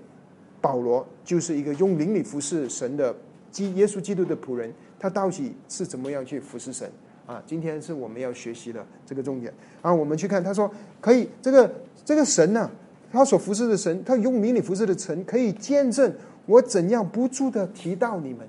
[0.61, 3.13] 保罗就是一个用灵里服侍神的
[3.51, 6.89] 基耶稣基督的仆人，他到底是怎么样去服侍神
[7.25, 7.41] 啊？
[7.45, 9.93] 今天是我们要学习的这个重点啊。
[9.93, 11.73] 我们去看，他说可以，这个
[12.05, 12.69] 这个神呢，
[13.11, 16.13] 他所服侍的神，他用灵里服侍的神，可以见证
[16.45, 18.47] 我怎样不住的提到你们。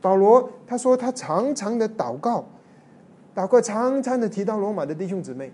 [0.00, 2.44] 保罗他说他常常的祷告，
[3.34, 5.50] 祷告常常的提到罗马的弟兄姊妹，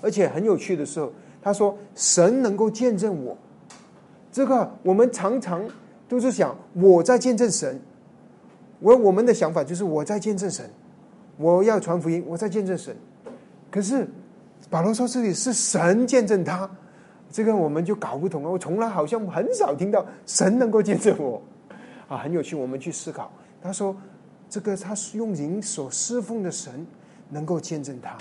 [0.00, 3.36] 而且很有趣的时候，他说神能够见证我。
[4.30, 5.68] 这个我们常常
[6.08, 7.80] 都是想我在见证神，
[8.78, 10.70] 我我们的想法就是我在见证神，
[11.40, 12.94] 我要传福音，我在见证神。
[13.70, 14.06] 可是
[14.68, 16.70] 保罗说这里是神见证他，
[17.30, 18.50] 这个我们就搞不懂了。
[18.50, 21.40] 我从来好像很少听到神能够见证我
[22.08, 22.54] 啊，很有趣。
[22.54, 23.96] 我们去思考，他说
[24.48, 26.86] 这个他是用灵所侍奉的神
[27.30, 28.18] 能够见证他，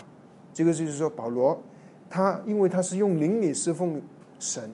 [0.54, 1.62] 这个就是说保罗
[2.10, 4.02] 他因为他是用灵里侍奉
[4.40, 4.72] 神。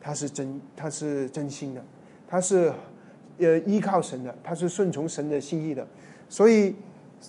[0.00, 1.84] 他是真，他是真心的，
[2.26, 2.72] 他是
[3.38, 5.84] 呃依靠神的，他是顺从神的心意的，
[6.28, 6.74] 所以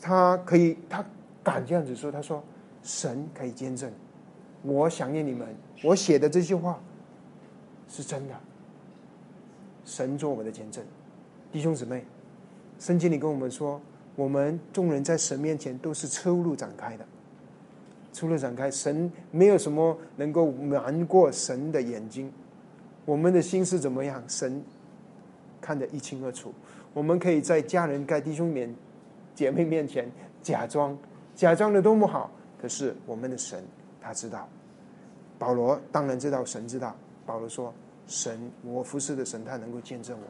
[0.02, 1.04] 他可以，他
[1.44, 2.12] 敢这样子说。
[2.12, 2.44] 他说
[2.84, 3.92] ：“神可以见证，
[4.62, 5.48] 我想念你们，
[5.84, 6.80] 我写的这句话
[7.88, 8.34] 是真的。
[9.86, 10.84] 神做我们的见证，
[11.52, 12.06] 弟兄姊妹，
[12.80, 13.82] 圣经里跟我们说，
[14.16, 17.06] 我们众人在神面前都是出路展开的，
[18.14, 22.32] 出路展开，神没有什么能够瞒过神的眼睛。”
[23.06, 24.24] 我们的心是怎么样？
[24.28, 24.62] 神
[25.60, 26.54] 看得一清二楚。
[26.94, 28.72] 我们可以在家人、在弟兄面、
[29.40, 30.98] 姐妹面前假装，
[31.34, 32.30] 假装的多么好。
[32.62, 33.64] 可是我们的神
[34.02, 34.46] 他知道。
[35.38, 36.94] 保罗当然知道，神知道。
[37.26, 37.74] 保罗说
[38.06, 40.26] ：“神，我服侍的神，他能够见证我。”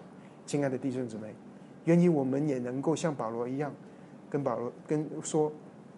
[0.45, 1.33] 亲爱的弟兄姊妹，
[1.85, 3.73] 愿意我们也能够像保罗一样，
[4.29, 5.51] 跟保罗跟说：“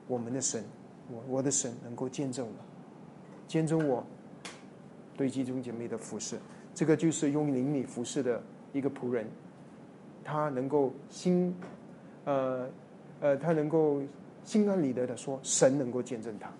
[0.08, 0.64] 我们的神，
[1.10, 2.54] 我我的神能够见证我，
[3.46, 4.02] 见证我
[5.18, 6.38] 对弟兄姐妹的服侍。”
[6.74, 9.28] 这个就是用灵里服侍的一个仆人，
[10.24, 11.54] 他能够心，
[12.24, 12.70] 呃，
[13.22, 14.02] 呃，他能够
[14.44, 16.52] 心安理得的说，神能够见证他，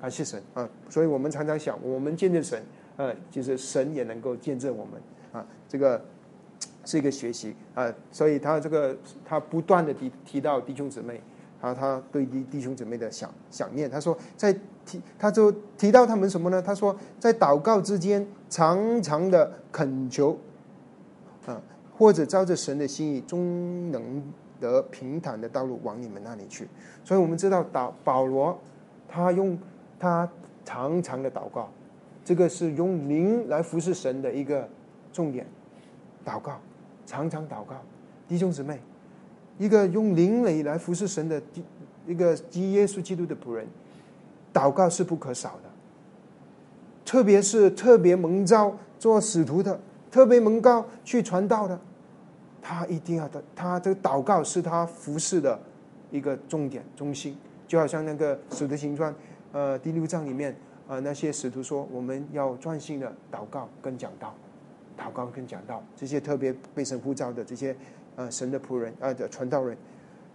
[0.00, 0.66] 感谢神啊！
[0.88, 2.62] 所以我们常常想，我们见证神，
[2.96, 4.94] 呃，就是神也能够见证我们
[5.32, 5.46] 啊。
[5.68, 6.02] 这个
[6.84, 11.20] 是一个学习啊，所以他这个他不断的提提到弟兄姊妹，
[11.60, 14.56] 啊，他对弟弟兄姊妹的想想念，他说在。
[14.86, 16.62] 提，他就提到他们什么呢？
[16.62, 20.38] 他说，在祷告之间，常常的恳求，
[21.44, 21.60] 啊，
[21.98, 24.22] 或者照着神的心意，终能
[24.60, 26.68] 得平坦的道路往你们那里去。
[27.04, 28.58] 所以我们知道，祷保罗
[29.08, 29.58] 他用
[29.98, 30.28] 他
[30.64, 31.68] 常常的祷告，
[32.24, 34.68] 这个是用灵来服侍神的一个
[35.12, 35.46] 重点。
[36.24, 36.58] 祷告，
[37.06, 37.76] 常常祷告，
[38.26, 38.80] 弟兄姊妹，
[39.58, 41.40] 一个用灵雷来服侍神的
[42.06, 43.66] 一个基耶稣基督的仆人。
[44.52, 45.70] 祷告是不可少的，
[47.04, 49.78] 特别是特别蒙召做使徒的，
[50.10, 51.78] 特别蒙召去传道的，
[52.68, 55.56] 他一定要的，他这个祷告是他服侍的
[56.10, 57.36] 一个重点中心。
[57.68, 59.14] 就好像那个使徒行传，
[59.52, 60.56] 呃，第六章里面，
[60.88, 64.34] 呃，那些使徒说，我们要专心的祷告跟讲道，
[64.98, 67.76] 祷告跟讲道，这些特别被神呼召的这些
[68.16, 69.78] 呃神的仆人啊的传道人。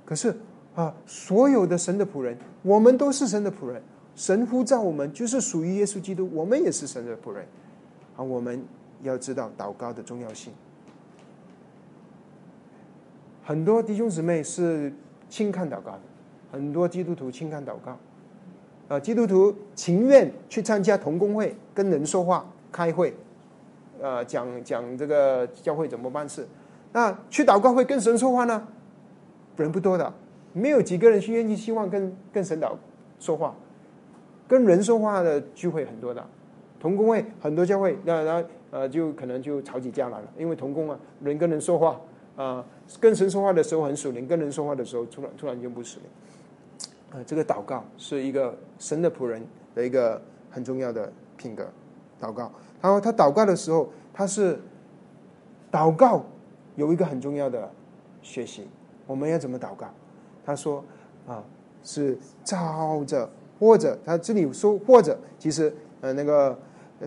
[0.06, 0.34] 可是
[0.74, 3.84] 啊，所有的神的仆人，我们都是神的仆人。
[4.16, 7.46] 神呼召我们，就是属于耶稣基督，我们也是神的仆人。
[8.16, 8.64] 啊，我们
[9.02, 10.54] 要知道祷告的重要性。
[13.44, 14.94] 很多弟兄姊妹是
[15.30, 16.02] 轻看祷告的，
[16.52, 17.98] 很多基督徒轻看祷告。
[18.88, 23.16] 啊，基督徒情愿去参加同工会，跟人说话、开会，
[24.02, 26.46] 呃，讲讲这个教会怎么办事。
[26.92, 28.68] 那去祷告会跟神说话呢？
[29.56, 30.14] 人不多的，
[30.52, 32.74] 没有几个人去愿意希望跟跟神祷
[33.18, 33.56] 说话。
[34.46, 36.22] 跟人说话的聚会很多的，
[36.78, 41.98] 同工会很多教会，那那呃就可能就吵起架来了，因为同工啊，人跟人说话
[42.36, 42.66] 啊，
[43.00, 46.10] 跟神说话的时候很属灵，跟人说话的时候突然突然间不属灵。
[47.12, 51.68] 呃，这个祷告是一个神的仆人的一个很重要的品格，
[52.20, 52.52] 祷告。
[52.82, 54.60] 然后他祷告的时候，他是
[55.72, 56.26] 祷告
[56.76, 57.70] 有一个很重要的
[58.22, 58.68] 学习，
[59.06, 59.88] 我们要怎么祷告？
[60.46, 60.84] 他说
[61.28, 61.44] 啊，
[61.84, 63.30] 是照着。
[63.60, 66.58] 或者他这里说，或者其实呃那个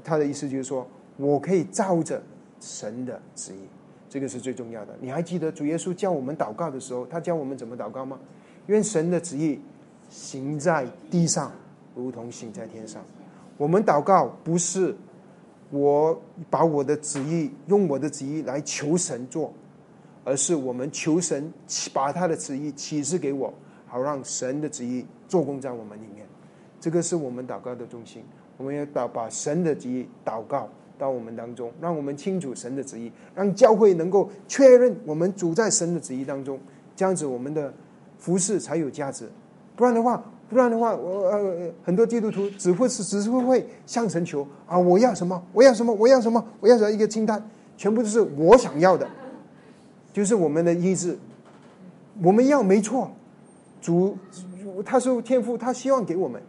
[0.04, 2.22] 他的意思就是说，我可以照着
[2.60, 3.58] 神的旨意，
[4.14, 4.94] 这个是最重要的。
[5.00, 8.16] 你还记得主耶稣教我们祷告的时候，他教我们怎么祷告吗？
[8.66, 9.58] 愿神的旨意
[10.08, 11.50] 行在地上，
[11.96, 13.04] 如同行在天上。
[13.56, 14.94] 我们祷告不是
[15.70, 16.16] 我
[16.48, 19.52] 把我的旨意用我的旨意来求神做，
[20.22, 21.52] 而是我们求神
[21.92, 23.52] 把他的旨意启示给我，
[23.88, 26.24] 好让神的旨意做工在我们里面。
[26.78, 28.22] 这个是我们祷告的中心，
[28.58, 30.68] 我们要祷把神的旨意祷告
[31.04, 36.58] 到我们当中，让我们清楚神的旨意，让教会能够确认我们主在神的旨意当中，
[36.96, 37.70] 这样子我们的
[38.18, 39.28] 服饰才有价值。
[39.76, 49.06] 不然的话，不然的话，我呃很多基督徒只会是只是会向神求啊，我要什么，我要什么，我要什么，我要什么一个清单，全部都是我想要的，
[50.10, 51.18] 就是我们的意志。
[52.22, 53.10] 我们要没错，
[53.82, 54.16] 主
[54.86, 56.40] 他是天赋，他希望给我们。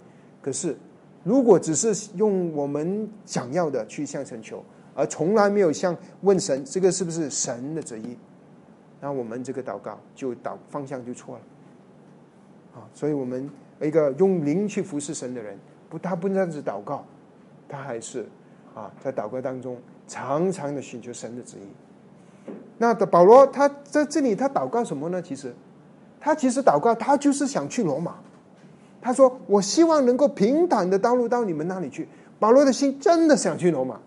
[0.42, 0.78] 可是，
[1.26, 8.16] 如果只是用我们想要的去向神求，而从来没有向问神这个是不是神的旨意，
[9.02, 11.42] 那我们这个祷告就导方向就错了。
[12.76, 13.50] 啊，所以我们
[13.82, 15.58] 一个用灵去服侍神的人，
[15.90, 17.04] 不，他不这样子祷告，
[17.68, 18.28] 他还是
[18.76, 22.52] 啊，在祷告当中常常的寻求神的旨意。
[22.78, 25.20] 那保罗他在这里他祷告什么呢？
[25.20, 25.52] 其实
[26.20, 28.18] 他其实祷告，他就是想去罗马。
[29.06, 32.08] 他说：“我希望能够平坦的道路到你们那里去。”
[32.42, 34.00] 保罗的心真的想去罗马，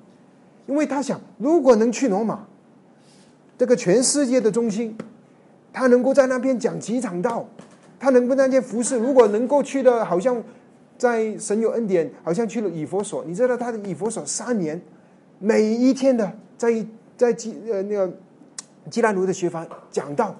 [0.66, 2.44] 因为他想，如果能去罗马，
[3.56, 4.98] 这个全世界的中心，
[5.72, 7.46] 他能够在那边讲几场道，
[8.00, 8.98] 他能够在那些服侍。
[8.98, 10.42] 如果能够去的，好像
[10.98, 13.24] 在神有恩典，好像去了以佛所。
[13.24, 14.82] 你知道他的以佛所三年，
[15.38, 16.84] 每一天的在
[17.16, 18.12] 在基呃那个。
[18.90, 20.34] 基拉奴的学房讲道，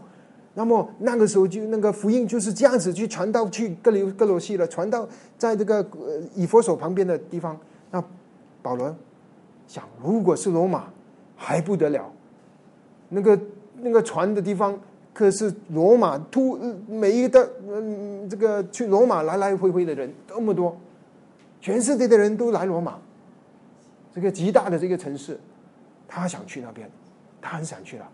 [0.59, 7.57] 那么那个时候就那个福音就是这样子去传到去格里格罗西了，传到在这个呃以佛所旁边的地方。
[7.93, 8.03] 那
[8.61, 8.93] 保罗
[9.69, 10.89] 想，如果是罗马
[11.37, 12.11] 还不得了，
[13.09, 13.39] 那个
[13.77, 14.77] 那个传的地方
[15.15, 20.77] 可是罗马突每一个嗯这个去罗马来来回回的人这么多，
[21.61, 22.99] 全世界的人都来罗马，
[24.13, 25.39] 这个极大的这个城市，
[26.09, 26.91] 他想去那边，
[27.41, 28.11] 他很想去了。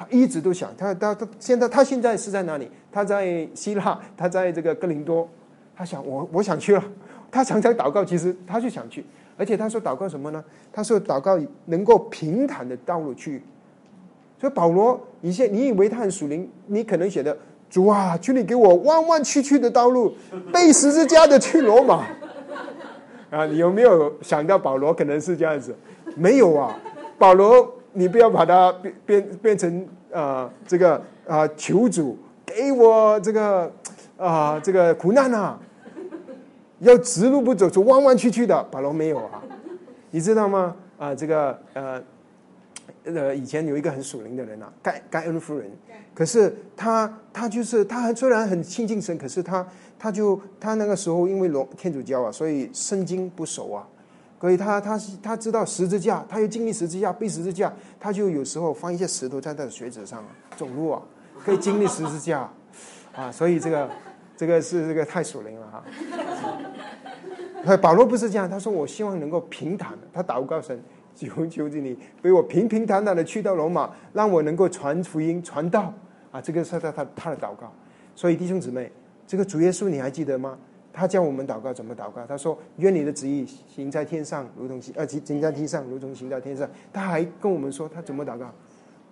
[0.00, 2.70] 他一直都想，他他他现在他现在是在哪里？
[2.90, 5.28] 他在希腊，他在这个哥林多。
[5.76, 6.82] 他想我我想去了。
[7.30, 9.04] 他常常祷告，其实他就想去，
[9.36, 10.42] 而且他说祷告什么呢？
[10.72, 13.42] 他说祷告能够平坦的道路去。
[14.38, 17.36] 所以保罗，以前你以为他很属灵，你可能写的
[17.68, 20.14] 主啊，求你给我弯弯曲曲的道路，
[20.50, 22.06] 背十字架的去罗马。
[23.28, 25.76] 啊，你有没有想到保罗可能是这样子？
[26.16, 26.74] 没有啊，
[27.18, 27.74] 保罗。
[27.92, 33.72] 你不要把它变变变成啊，这个啊，求主给我这个
[34.16, 35.58] 啊，这个苦难啊，
[36.78, 38.62] 要直路不走，走弯弯曲曲的。
[38.70, 39.42] 保罗没有啊，
[40.10, 40.76] 你知道吗？
[40.98, 42.02] 啊，这个呃
[43.04, 45.70] 呃，以前有一个很属灵的人啊，盖盖恩夫人，
[46.14, 49.66] 可是他他就是他虽然很亲近神，可是他
[49.98, 53.86] 他就他那个时候因为罗天主教啊，所以圣经不熟啊。
[54.40, 60.24] 所以他他他知道十字架，他又经历十字架，背十字架，他就有时候放一些石头在他的靴子上
[60.56, 61.02] 走路啊，
[61.44, 62.50] 可以经历十字架，
[63.14, 63.90] 啊，所以这个
[64.38, 65.84] 这个是这个太属灵了哈。
[67.76, 70.82] 保罗不是这样，他说我希望能够平坦的，他祷告神，
[71.14, 75.92] 求求你给我平平坦坦的去到罗马，让我能够传福音传道
[76.32, 77.70] 啊，这个是他他他的祷告。
[78.16, 78.90] 所以弟兄姊妹，
[79.26, 80.56] 这个主耶稣你还记得吗？
[80.92, 82.24] 他教我们祷告怎么祷告？
[82.26, 88.50] 他说：“愿你的旨意行在天上，如同行呃行在地上，如同行在天上。”他还跟我们说他怎么祷告？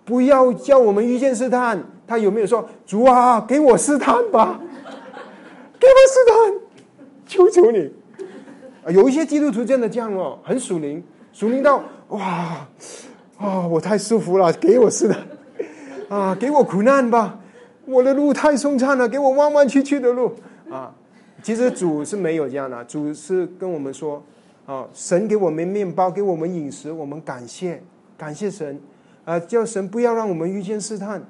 [0.03, 1.81] 不要叫我们遇见试探。
[2.05, 4.59] 他有没有说：“主啊，给我试探吧，
[5.79, 6.61] 给我试探，
[7.25, 7.91] 求求你。”
[8.91, 12.67] 有一些基督徒真的这样哦，很属灵，属灵到哇
[13.37, 15.21] 啊，我太舒服了，给我试探
[16.09, 17.39] 啊，给我苦难吧，
[17.85, 20.33] 我的路太松畅了，给我弯弯曲曲的路
[20.71, 20.95] 啊。
[21.41, 24.21] 其实主是没有这样的，主是跟我们说
[24.65, 27.81] ：“啊，神给我们面包，给我们饮食，我们感谢，
[28.17, 28.79] 感谢神，
[29.25, 31.21] 啊，叫神不要让我们遇见试探，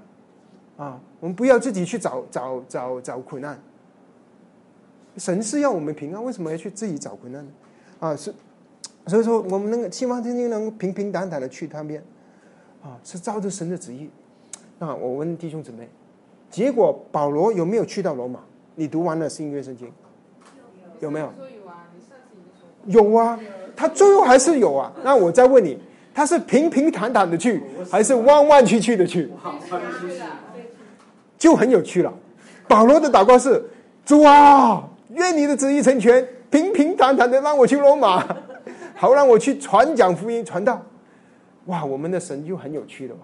[0.77, 3.61] 啊，我们不要自己去找找找找苦难。
[5.17, 7.51] 神是要我们平安，为什么要去自己找苦难呢？
[7.99, 8.33] 啊，是，
[9.05, 12.03] 所以说我们那个希望天天能够平平淡淡的去他边，
[12.81, 14.09] 啊，是照着神的旨意。
[14.79, 15.87] 那我问弟兄姊妹，
[16.49, 18.39] 结果保罗有没有去到罗马？
[18.79, 19.91] 你读完了新约圣经，
[21.01, 21.29] 有没有？
[22.85, 23.37] 有啊，
[23.75, 24.89] 他最后还是有啊。
[25.03, 25.77] 那我再问你，
[26.13, 27.61] 他是平平坦坦的去，
[27.91, 29.29] 还是弯弯曲曲的去？
[31.37, 32.13] 就很有趣了。
[32.69, 33.61] 保罗的祷告是：
[34.05, 38.25] 主啊，愿你的旨意成全，平平坦坦的让我去罗马，
[38.95, 40.81] 好让我去传讲福音、传道。
[41.65, 43.15] 哇，我们的神就很有趣了。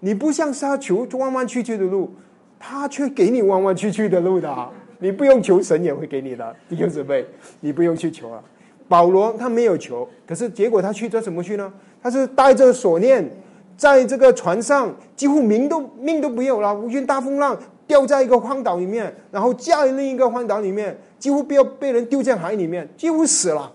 [0.00, 2.12] 你不像沙丘弯弯曲曲的路，
[2.60, 4.70] 他却给你弯弯曲曲的路的。
[5.02, 7.26] 你不用求神也会给你的，弟兄姊妹，
[7.58, 8.40] 你不用去求了。
[8.88, 11.72] 保罗他没有求，可是结果他去这怎么去呢？
[12.00, 13.28] 他是带着锁链，
[13.76, 16.72] 在这个船上，几乎命都命都没有了。
[16.72, 23.72] 无云大风浪，掉在一个荒岛里面，然后驾另一个荒岛里面，几乎被被人丢进海里面，几乎死了。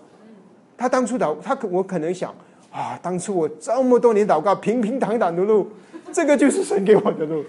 [0.78, 2.34] 他当初的他可我可能想，
[2.70, 5.68] 啊，当初我这么多年祷告，平平坦坦的路，
[6.10, 7.44] 这个就是神给我的路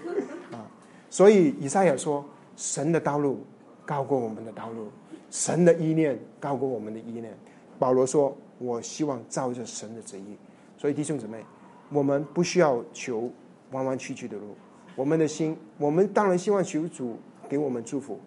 [0.52, 0.60] 啊。
[1.08, 2.22] 所以以赛亚说，
[2.56, 3.42] 神的道路
[3.90, 4.86] 高过我们的道路，
[5.32, 7.36] 神的意念高过我们的意念。
[7.76, 10.38] 保罗说，我希望照着神的旨意。
[10.78, 11.44] 所以弟兄姊妹，
[11.88, 13.28] 我们不需要求
[13.72, 14.54] 弯弯曲曲的路，
[14.94, 17.16] 我们的心，我们当然希望求主
[17.48, 18.20] 给我们祝福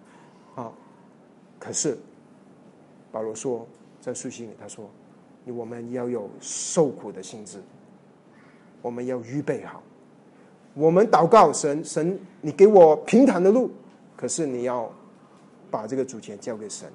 [0.53, 0.69] 啊。
[1.57, 1.97] 可是
[3.09, 3.65] 保罗说，
[4.01, 4.89] 在书信里他说。
[5.45, 7.61] 我们要有受苦的心智，
[8.81, 9.81] 我们要预备好。
[10.73, 13.71] 我们祷告神，神，你给我平坦的路。
[14.15, 14.89] 可是你要
[15.73, 16.87] 把这个主权交给神，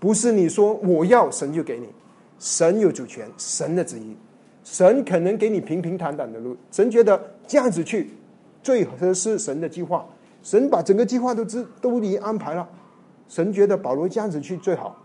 [0.00, 1.86] 不是你说我要神就给你。
[2.38, 4.16] 神有主权，神的旨意，
[4.64, 6.56] 神可能给你平平坦坦的路。
[6.70, 8.08] 神觉得这样子去
[8.62, 10.06] 最合适神的计划，
[10.42, 12.66] 神把整个计划都知都已经安排了。
[13.28, 14.96] 神觉得保罗这样子去最好，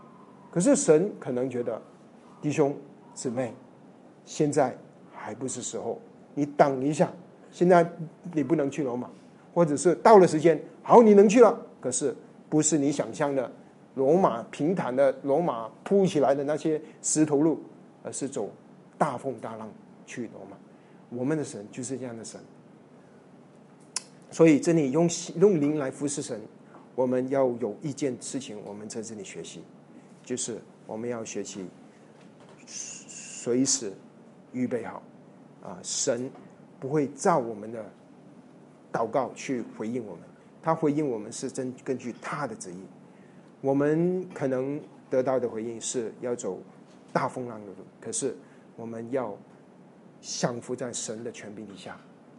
[0.50, 1.80] 可是神可能觉得。
[2.40, 2.74] 弟兄
[3.14, 3.52] 姊妹，
[4.24, 4.74] 现在
[5.12, 6.00] 还不是时候，
[6.34, 7.10] 你等一下。
[7.50, 7.86] 现在
[8.32, 9.08] 你不能去罗马，
[9.54, 11.56] 或者是到了时间，好，你能去了。
[11.80, 12.14] 可是
[12.54, 13.50] 不是你想象的
[13.96, 17.60] 罗马平坦的罗马铺起来的那些石头路，
[18.04, 18.48] 而是走
[18.96, 19.68] 大风大浪
[20.06, 20.56] 去罗马。
[21.08, 22.40] 我们的神就是这样的神，
[24.30, 26.40] 所以这里用用灵来服侍神，
[26.94, 29.60] 我们要有一件事情，我们在这里学习，
[30.22, 31.66] 就是我们要学习。
[32.68, 33.92] 随时
[34.52, 35.02] 预备好
[35.60, 35.76] 啊！
[35.82, 36.30] 神
[36.78, 37.84] 不会照我们的
[38.92, 40.22] 祷告去回应我们，
[40.64, 42.78] 他回应我们是真根据他的旨意。
[43.60, 46.58] 我们可能得到的回应是要走
[47.12, 48.34] 大风浪的路，可是
[48.74, 49.36] 我们要
[50.22, 51.94] 降服在神的权柄底下。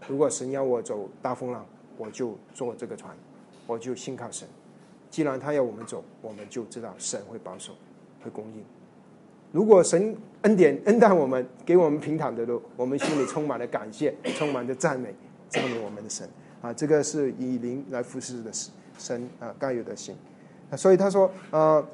[0.08, 1.64] 如果神要我走大风浪，
[1.98, 3.16] 我就坐这个船，
[3.68, 4.48] 我就信靠神。
[5.12, 7.74] 既然他要我们走，我们就知道神会保守，
[8.24, 8.64] 会供应。
[9.52, 15.14] 如果神恩典恩待我们，给我们平坦的路，我们心里充满了感谢，充满着赞美，
[15.48, 16.28] 赞美我们的神
[16.66, 16.74] 啊！
[16.74, 18.50] 这个是以灵来服侍的
[18.98, 20.16] 神啊，该有的心。
[20.76, 21.86] 所以他说，呃，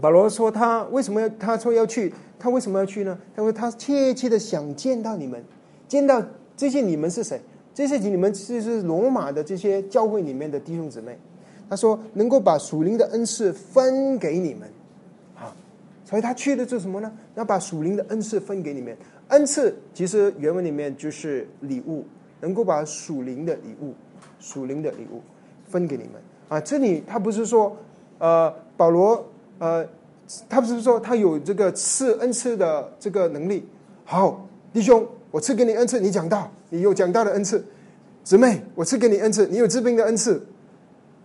[0.00, 2.12] 保罗说他为什么要他说要去？
[2.38, 3.18] 他为什么要去呢？
[3.36, 5.44] 他说他切切的想见到你们，
[5.86, 6.22] 见到
[6.56, 7.38] 这些你们是谁？
[7.74, 11.18] 这些你们就是罗马的这些教会里面的弟兄姊妹。
[11.68, 14.62] 他说能够把属灵的恩赐分给你们。
[15.36, 15.54] 啊
[16.04, 17.12] 所以他去的是什么呢？
[17.34, 18.96] 要把属灵的恩赐分给你们。
[19.28, 22.04] 恩赐其实原文里面就是礼物，
[22.42, 23.94] 能够把属灵的礼物、
[24.38, 25.22] 属灵的礼物
[25.64, 26.60] 分给你们啊。
[26.60, 27.74] 这里他不是说，
[28.18, 29.24] 呃，保罗，
[29.58, 29.86] 呃，
[30.48, 33.66] 他不是说他有这个赐恩赐的这个能力。
[34.04, 37.58] 好，弟兄，我赐给你恩赐，你讲道，你有讲道的恩赐；
[38.24, 40.38] 姊妹，我赐给你恩赐，你有治病的恩赐；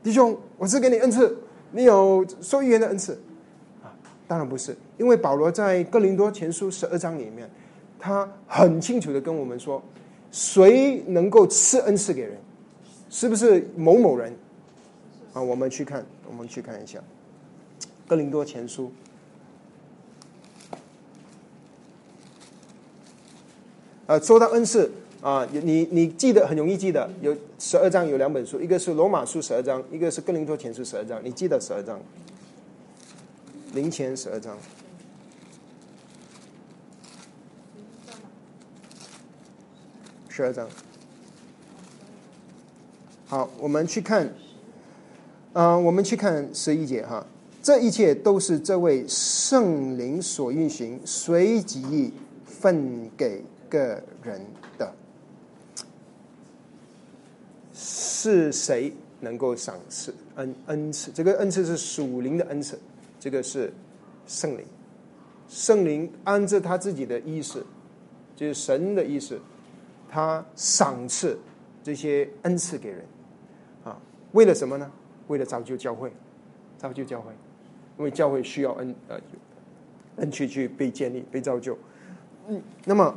[0.03, 1.35] 弟兄，我赐给你恩赐，
[1.71, 3.13] 你有说预言的恩赐。
[3.83, 3.89] 啊
[4.27, 7.49] 当然不是，因为保罗在哥林多前书十二章里面，
[7.97, 9.81] 他很清楚的跟我们说，
[10.37, 12.37] 谁能够赐恩赐给人，
[13.09, 14.31] 是不是某某人？
[15.33, 16.99] 啊，我们去看，我们去看一下
[18.07, 18.91] 哥林多前书。
[24.05, 31.99] 呃，说到恩赐啊，你你记得很容易记得，有十二章有两本书，一个是罗马书十二章，一个是哥林多前书十二章，你记得十二章。
[33.73, 34.55] 零前十二章，
[40.37, 40.69] 十二章。
[43.25, 44.31] 好，我们去看，
[45.53, 47.25] 嗯，我们去看十一节哈。
[47.63, 52.13] 这一切都是这位圣灵所运行，随即
[52.45, 54.39] 分给个人
[54.77, 54.93] 的。
[57.73, 61.09] 是谁能够赏赐恩恩赐？
[61.11, 62.79] 这个恩赐是属灵的恩赐。
[63.19, 63.73] 这个是
[64.27, 64.63] 圣灵，
[65.49, 67.65] 圣灵按着他自己的意思，
[68.35, 69.41] 就是神的意思，
[70.09, 71.37] 他赏赐
[71.83, 73.05] 这些恩赐给人，
[73.83, 73.97] 啊，
[74.31, 74.91] 为了什么呢？
[75.27, 76.11] 为了造就教会，
[76.77, 77.31] 造就教会，
[77.97, 79.19] 因为教会需要恩呃
[80.17, 81.77] 恩去去被建立、被造就。
[82.47, 83.15] 嗯，那么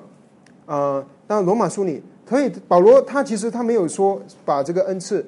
[0.66, 5.24] 呃，当罗马书里，可以保罗他其实他没有说把这个恩赐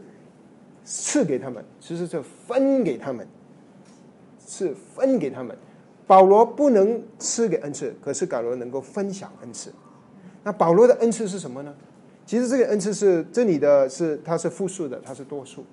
[0.84, 3.26] 赐给他们，其实是分给他们。
[4.44, 5.56] 是分给他们，
[6.06, 9.72] 保罗不能赐给恩赐，可是保罗能够分享恩赐。
[10.44, 11.74] 那保罗的恩赐是什么呢？
[12.24, 15.64] 其实这个恩赐是这里的是它是复数的，它是多数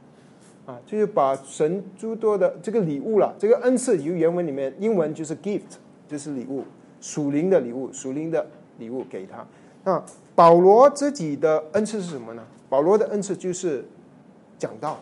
[0.66, 3.36] 啊，就是把神诸多的这个礼物了。
[3.40, 6.64] 这个恩赐由原文里面英文就是 gift，就是礼物，
[7.00, 8.46] 属灵的礼物，属灵的
[8.78, 9.46] 礼物给他。
[9.84, 10.04] 那
[10.36, 12.44] 保罗自己的恩赐是什么呢？
[12.70, 13.86] 保罗的恩赐就是
[14.58, 15.00] 讲道，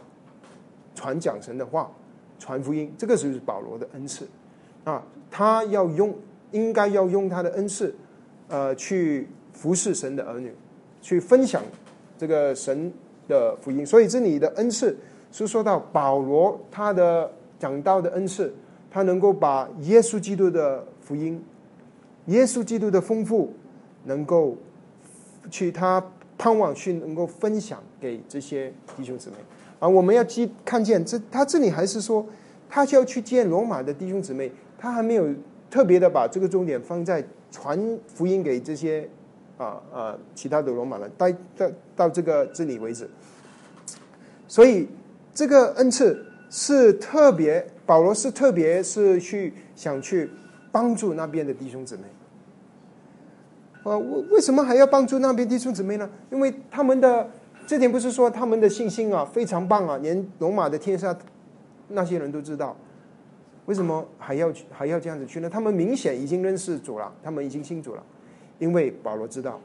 [0.96, 1.92] 传讲神的话。
[2.40, 4.28] 传福音，这个就是保罗的恩赐
[4.84, 6.14] 啊，他要用，
[6.52, 7.96] 应该要用他的恩赐
[8.48, 9.28] 呃去
[9.58, 10.54] 服侍神的儿女，
[11.02, 11.64] 去分享
[12.16, 12.94] 这个神
[13.28, 13.84] 的福音。
[13.84, 14.96] 所以这里的恩赐
[15.32, 18.54] 是说到保罗他的讲道的恩赐，
[18.92, 21.44] 他能够把耶稣基督的福音、
[22.28, 23.52] 耶稣基督的丰富，
[24.06, 24.56] 能够
[25.50, 26.04] 去他
[26.38, 29.38] 盼望去能够分享给这些弟兄姊妹。
[29.80, 32.24] 啊，我们要记看见这他这里还是说，
[32.70, 35.28] 他就要去见罗马的弟兄姊妹，他还没有
[35.70, 39.10] 特别的把这个重点放在传福音给这些
[39.58, 43.10] 啊啊其他的罗马人，到到到这个这里为止。
[44.48, 44.88] 所以
[45.34, 50.30] 这个恩赐是特别，保罗是特别是去想去
[50.72, 52.04] 帮助那边的弟兄姊妹。
[53.84, 56.10] 呃，为为什么还要帮助那边弟兄姊妹呢？
[56.32, 57.30] 因为他们的。
[57.66, 61.14] 这点不是说他们的信心啊非常棒啊，连罗马的天下
[61.90, 62.74] 那些人都知道，
[63.66, 65.50] 为什么还要还要这样子去呢？
[65.50, 68.02] 他们明显已经认识主了，他们已经信主了，
[68.60, 69.60] 因为保罗知道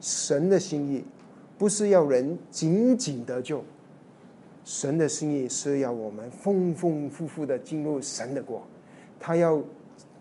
[0.00, 1.04] 神的心意
[1.58, 3.62] 不是要人仅仅得救，
[4.64, 8.62] 神的心意是要我们丰丰富富的进入神的国，
[9.18, 9.62] 他要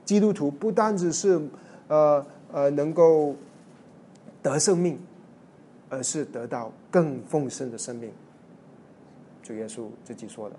[0.03, 1.41] 基督徒不单只是
[1.87, 3.35] 呃呃能够
[4.41, 4.99] 得生命。
[5.87, 8.11] 而是得到更丰盛的生命。
[9.43, 10.55] 主耶稣自己说的，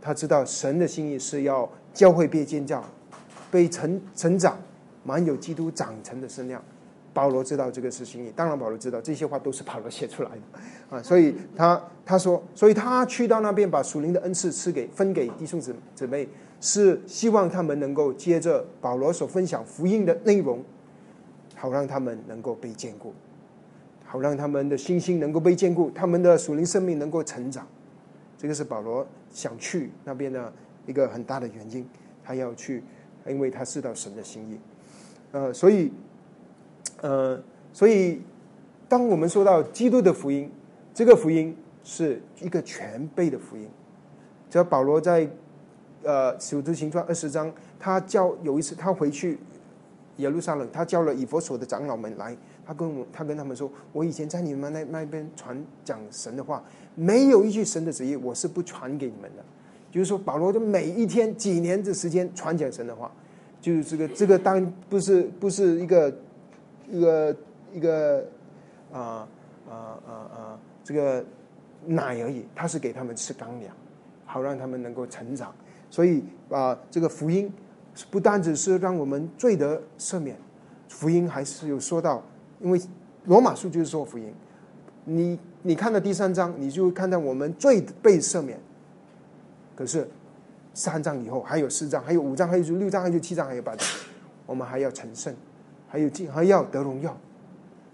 [0.00, 2.82] 他知道神的心意是要教会被建造、
[3.50, 4.56] 被成成长，
[5.02, 6.62] 满有基督长成的身量。
[7.14, 16.28] 保罗知道这个是心意，当然保罗知道这些话都是保罗写出来的啊，所以他他说，所以他去到那边把属灵的恩赐赐给分给弟兄姊姊妹，
[16.60, 20.62] 是希望他们能够接着保罗所分享福音的内容，
[21.54, 23.12] 好让他们能够被坚固。
[24.04, 27.66] 好让他们的信心能够被坚固，他们的属灵生命能够成长，
[28.36, 30.52] 这个是保罗想去那边的
[30.84, 31.88] 一个很大的原因。
[32.22, 32.84] 他要去，
[33.26, 34.58] 因为他知道神的心意。
[35.30, 35.90] 呃，所以，
[37.02, 37.38] 呃，
[37.72, 38.22] 所以，
[38.88, 40.50] 当我们说到基督的福音，
[40.94, 43.68] 这个福音是一个全备的福音。
[44.48, 45.28] 只要保罗在
[46.02, 49.38] 呃《使徒行传》二十章，他叫有一次他回去
[50.18, 52.36] 耶路撒冷，他叫了以佛所的长老们来。
[52.64, 56.62] 他跟我，他跟他们说：“我以前在你们那那边传讲神的话，
[56.94, 59.42] 没有一句神的旨意，我是不传给你们的。
[59.90, 63.10] 就是说，保罗的每一天几年的时间传讲神的话，
[63.60, 66.14] 就是这个这个当不是不是一个
[66.92, 67.36] 一个
[67.72, 68.24] 一个
[68.92, 69.26] 啊
[69.68, 71.24] 啊啊啊这个
[71.86, 73.74] 奶而已，他是给他们吃干粮，
[74.26, 75.52] 好让他们能够成长。
[75.90, 77.50] 所以啊，这个福音
[78.10, 80.36] 不单只是让我们罪得赦免，
[80.88, 82.22] 福音还是有说到。”
[82.60, 82.80] 因为
[83.24, 84.32] 罗马书就是说福音，
[85.04, 88.60] 你你看到第三章，你就看到我们罪被赦免。
[89.74, 90.08] 可是
[90.74, 93.88] 三章以后还有四章，还有五章，还有六章，还有七章，还有八章，
[94.46, 95.34] 我们还要成圣，
[95.92, 97.14] 还有进还要得荣耀。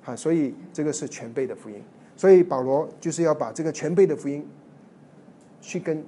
[0.05, 1.83] 啊，所以这个是全备的福音。
[2.17, 4.47] 所以保罗就是要把这个全备的福音
[5.61, 6.05] 去跟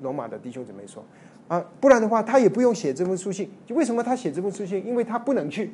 [0.00, 1.04] 罗马的弟兄姊妹说
[1.48, 3.50] 啊，不然的话他也不用写这封书信。
[3.66, 4.86] 就为什么他写这封书信？
[4.86, 5.72] 因为他不能去，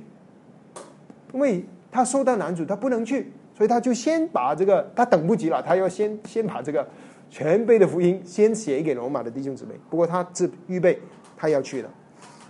[1.34, 1.62] 因为。
[1.90, 6.86] 他受到男主，他不能去，所以他就先把这个，他等不及了，他要先先把这个
[7.30, 9.72] 全备的福音先写给罗马的弟兄姊妹。
[9.88, 11.00] 不过他自预备
[11.34, 11.88] 他要去的，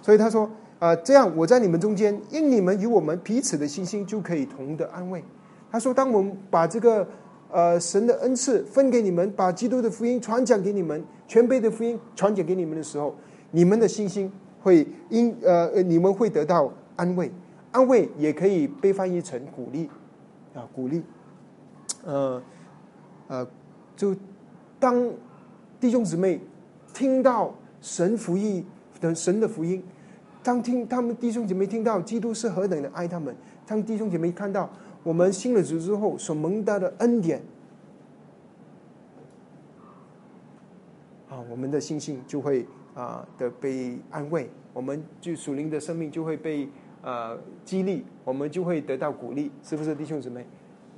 [0.03, 5.23] 所以他说啊，这样我在你们中间，因你们与我们彼此的信心，就可以同得安慰。
[5.71, 7.07] 他说，当我们把这个
[7.51, 13.15] 呃神的恩赐分给你们，把基督的福音传讲给你们，全备的福音传讲给你们的时候，
[13.51, 14.31] 你们的信心
[14.63, 17.31] 会因呃你们会得到安慰。
[17.71, 19.91] 安慰也可以被翻译成鼓励，
[20.55, 21.03] 啊，鼓励，
[22.03, 22.43] 呃，
[23.27, 23.47] 呃，
[23.95, 24.17] 就
[24.81, 25.11] 当
[25.79, 26.41] 弟兄姊妹
[26.95, 28.65] 听到神福音
[29.03, 29.85] 的神的福音，
[30.49, 33.37] 当听他们弟兄姐妹听到基督是何等的爱他们，
[33.67, 34.71] 当弟兄姐妹看到
[35.03, 37.43] 我们信了主之后所蒙到的恩典，
[41.29, 46.67] 啊，我们的信心就会啊的被安慰，我们就属灵的生命就会被。
[47.01, 50.45] 呃，激励我们就会得到鼓励，是不是弟兄姊妹？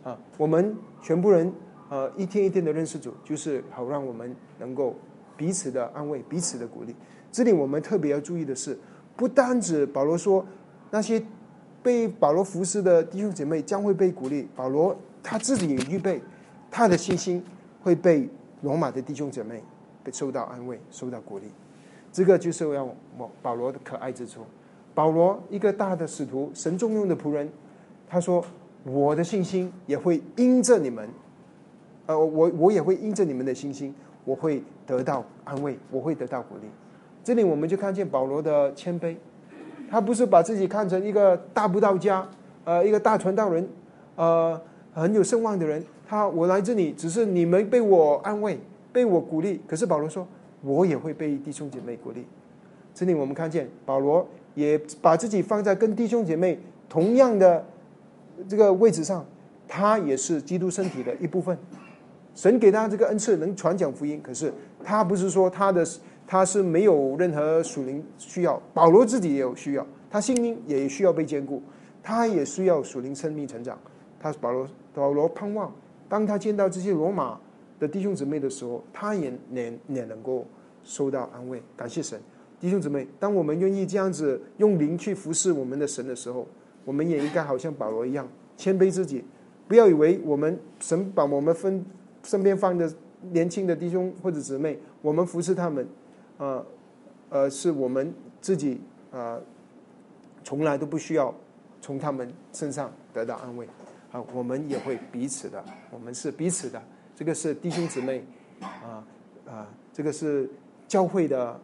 [0.02, 1.52] 啊，我们全部人
[1.90, 4.94] 呃一天一天的认识主，就是好让我们能够
[5.36, 6.94] 彼此的安慰，彼此的鼓励。
[7.30, 8.76] 这里我们特别要注意的是，
[9.20, 10.42] 不单指保罗说
[10.90, 11.22] 那些
[11.82, 16.22] 被保罗服侍的弟兄姐妹将会被鼓励，保罗他自己也预备
[16.70, 17.44] 他的信心
[17.82, 18.26] 会被
[18.62, 19.62] 罗马的弟兄姐妹
[20.02, 21.44] 被受到安慰，受到鼓励。
[22.10, 24.40] 这个就是要保保罗的可爱之处。
[24.94, 27.46] 保罗一个大的使徒，神重用的仆人，
[28.08, 28.42] 他说
[28.84, 31.06] ：“我的信心也会因着你们，
[32.06, 33.94] 呃，我我也会因着你们的信心，
[34.24, 36.66] 我会得到安慰，我会得到鼓励。”
[37.30, 39.14] 这里我们就看见保罗的谦卑，
[39.88, 42.28] 他不是把自己看成一个大不到家，
[42.64, 43.68] 呃呃一个大传道人，
[44.16, 44.60] 呃
[44.92, 48.58] 很有声望的人，他我来这里只是你们被我安慰，
[48.92, 49.60] 被我鼓励。
[49.64, 50.26] 可是保罗说，
[50.62, 52.26] 我也会被弟兄姐妹鼓励。
[52.92, 54.26] 这里我们看见保罗
[54.56, 56.58] 也把自己放在跟弟兄姐妹
[56.88, 57.64] 同样的
[58.48, 59.24] 这个位置上，
[59.68, 61.56] 他也是基督身体的一部分。
[62.34, 64.52] 神给他这个恩赐能传讲福音，可是
[64.82, 65.84] 他不是说他的
[66.30, 68.62] 他是没有任何属灵需要。
[68.72, 71.60] 保罗自己也有需要，他心灵也需要被兼顾，
[72.04, 73.76] 他也需要属灵生命成长。
[74.20, 75.74] 他保罗保罗盼望，
[76.08, 77.36] 当他见到这些罗马
[77.80, 80.46] 的弟兄姊妹的时候，他也也也能够
[80.84, 81.60] 受到安慰。
[81.76, 82.20] 感谢神，
[82.60, 86.46] 弟兄姊妹，当我们愿意这样子用灵去服侍我们的神的时候，
[86.84, 89.24] 我们也应该好像保罗一样谦卑自己，
[89.66, 91.84] 不要以为我们神把我们分。
[92.22, 92.92] 身边放的
[93.32, 95.88] 年轻的弟兄或者姊妹，我们服侍他们，
[96.40, 96.66] 呃，
[97.28, 98.80] 呃，是我们自己
[99.12, 99.38] 啊，
[100.42, 101.34] 从来都不需要
[101.82, 103.68] 从他们身上得到安慰，
[104.10, 106.82] 啊，我们也会彼此的，我们是彼此的，
[107.14, 108.24] 这个是弟兄姊妹，
[108.62, 109.04] 啊
[109.46, 110.48] 啊，这个是
[110.88, 111.60] 教会的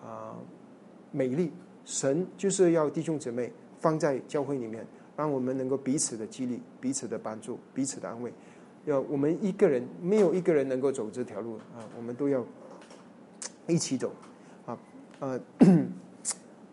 [0.00, 0.36] 啊
[1.10, 1.50] 美丽，
[1.84, 8.32] 神就是要弟兄姊妹放在教会里面，让我们能够彼此的激励，彼此的帮助，彼此的安慰。
[8.84, 12.44] 要我们一个人没有一个人能够走这条路啊，我们都要
[13.66, 14.12] 一起走
[14.66, 14.78] 啊
[15.20, 15.40] 呃，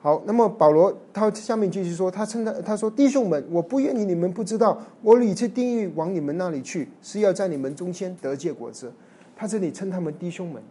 [0.02, 8.92] 好，那么保罗他下面继续说，他称他他说弟兄们，我不愿意你们不知道，我屡次定义往你们那里去，是要在你们中间得结果子。
[9.36, 10.62] 他这里称他们弟兄们，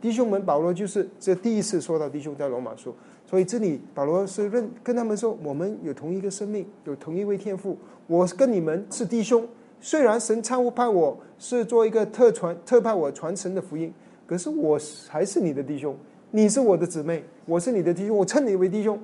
[0.00, 2.94] 弟兄们，保罗就是这第一次说到弟兄在罗马书，
[3.24, 9.46] 所以这里保罗是认跟他们说，我们有同一个生命，有同一位天赋，我跟你们是弟兄。
[9.80, 13.92] 虽然神差派我是做一个特传特派我传承的福音，
[14.26, 15.96] 可是我还是你的弟兄，
[16.30, 18.98] 你是我的姊妹，我是你的弟兄，我称你为弟兄，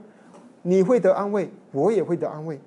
[0.62, 2.58] 你会得安慰，我也会得安慰。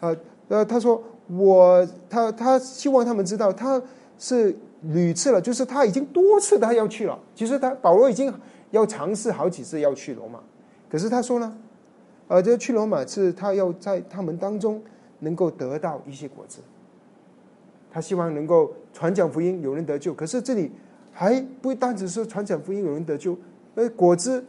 [0.00, 0.16] 呃
[0.48, 3.80] 呃，他说我他他希望他们知道他
[4.18, 7.18] 是屡次了，就是他已经多次他要去了。
[7.34, 8.32] 其实他保罗已经
[8.70, 10.40] 要尝试好几次要去罗马，
[10.88, 11.56] 可是他说呢，
[12.28, 14.82] 呃，这去罗马是他要在他们当中
[15.20, 16.60] 能够得到一些果子。
[17.90, 20.12] 他希望能够传讲福音，有人得救。
[20.12, 20.70] 可是这里
[21.18, 23.36] 还不单只是传讲福音，有人得救。
[23.74, 24.44] 呃，果子，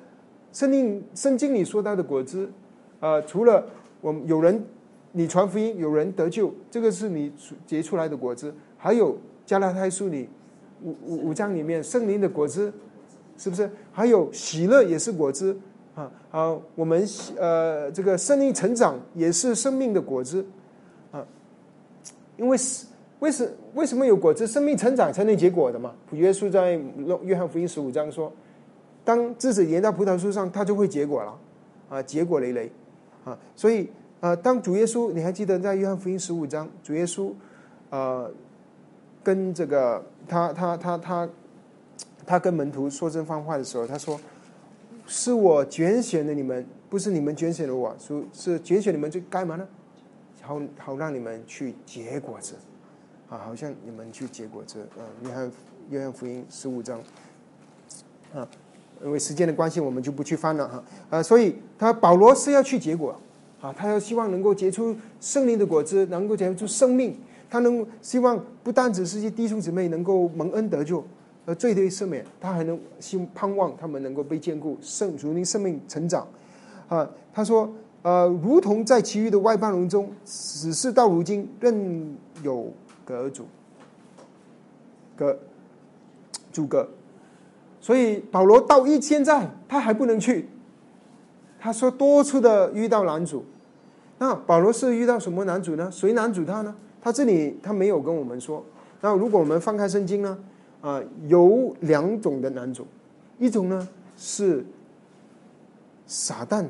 [0.54, 2.48] 圣经圣经里说到的果子，
[3.00, 3.66] 呃，除了
[4.02, 4.64] 我们有人
[5.14, 7.34] 你传福音，有人得救，这个是你
[7.66, 8.54] 结出来的果子。
[8.78, 9.18] 还有
[9.48, 10.30] 加拉太书里
[10.84, 12.72] 五五五章里面圣灵的果子，
[13.36, 13.68] 是不是？
[13.92, 15.58] 还有喜乐也是果子
[15.96, 16.56] 啊啊！
[16.76, 17.04] 我们
[17.36, 20.46] 呃这个生命成长也是生命的果子
[21.12, 21.26] 啊，
[22.38, 22.86] 因为是。
[23.20, 24.48] 为什为什么有果子？
[24.48, 25.94] 生命成长才能结果的嘛？
[26.14, 26.80] 耶稣在
[27.24, 28.32] 约翰福音十五章说
[29.04, 31.38] ：“当枝子连到葡萄树上，它就会结果了，
[31.90, 32.72] 啊，结果累累，
[33.26, 33.90] 啊，所以
[34.22, 37.34] 啊，当主耶稣，你还记得在约翰福音十五章，主耶稣
[37.90, 38.26] 啊，
[39.22, 41.30] 跟这个他他他他
[42.26, 44.18] 他跟门徒说这番话的时候，他说：
[45.08, 49.68] 是我拣选的你们，不是你们拣选的我，是是拣选你们去干嘛呢？
[50.42, 52.56] 好好让你们去结果子。”
[53.30, 55.52] 啊，好像你们去结果子，呃，约翰
[55.92, 57.00] 约翰福音十五章，
[58.34, 58.48] 啊，
[59.04, 63.16] 因为时间的关系，我们就不去翻了哈，啊，所以他保罗是要去结果，
[63.62, 67.16] 啊，他要希望能够结出圣灵的果子，能够结出生命，
[67.52, 71.06] 他能希望不单只是些弟兄姊妹能够蒙恩得救，
[71.46, 76.28] 呃，罪得赦免，他还能希盼望他们能够被兼顾，圣主灵生命成长，
[76.88, 77.72] 啊，他说，
[78.02, 82.74] 呃，如同在其余的外邦人中，只是到如今仍有。
[83.10, 83.48] 格主，
[85.18, 85.40] 隔
[86.52, 86.88] 主隔，
[87.82, 90.48] 所以保罗到一现在他还不能去。
[91.60, 93.44] 他说多次的遇到男主，
[94.20, 95.90] 那保罗是遇到什么男主呢？
[95.92, 96.76] 谁男主他呢？
[97.02, 98.64] 他这里他没有跟我们说。
[99.02, 100.38] 那如果我们翻开圣经呢？
[100.82, 102.86] 啊，有两种的男主，
[103.40, 104.64] 一种呢是
[106.06, 106.64] 撒旦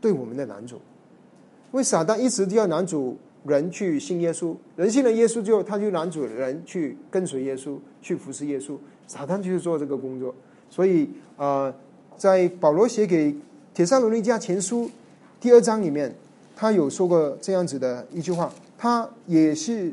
[0.00, 3.18] 对我们的男主，因为撒旦一直都要男主。
[3.44, 8.76] 人去信耶稣，人信了耶稣之后，他就男主人去跟随耶稣，去服侍耶稣。
[9.06, 10.34] 撒旦就是做这个工作。
[10.68, 11.74] 所以啊，
[12.16, 13.34] 在保罗写给
[13.74, 14.90] 铁萨罗尼迦前书
[15.40, 16.14] 第二章里面，
[16.54, 19.92] 他有说过这样子的一句话，他也是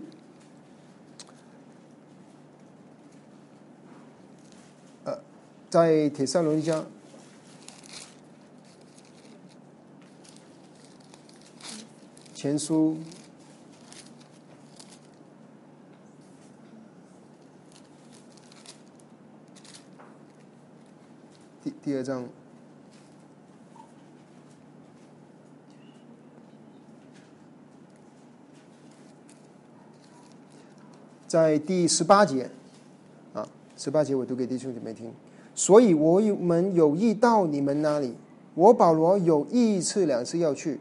[5.06, 5.18] 呃，
[5.70, 6.84] 在铁萨罗尼迦
[12.36, 12.98] 前书。
[21.88, 22.28] 第二章，
[31.26, 32.50] 在第十八节，
[33.34, 35.10] 啊，十八节我读给弟兄姐妹听。
[35.56, 38.14] 所以我有们有意到你们那里，
[38.54, 40.78] 我保罗有一次两次要去，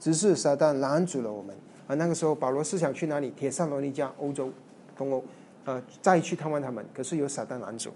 [0.00, 1.54] 只是撒旦拦阻了我们。
[1.86, 3.30] 啊，那个时候保罗是想去哪里？
[3.30, 4.50] 铁萨罗尼加，欧洲，
[4.96, 5.22] 东欧，
[5.66, 7.92] 呃，再去探望他们，可是有撒旦拦阻。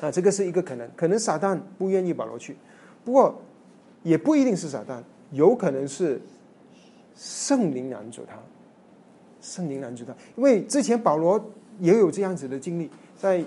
[0.00, 2.56] 啊，这个是一个可能，可能撒旦不愿意保罗去，
[3.04, 3.40] 不过
[4.02, 6.20] 也不一定是撒旦，有可能是
[7.16, 8.36] 圣灵拦阻他。
[9.42, 11.42] 圣灵拦阻他，因为之前保罗
[11.78, 13.42] 也有这样子的经历，在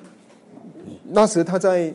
[1.10, 1.94] 那时他在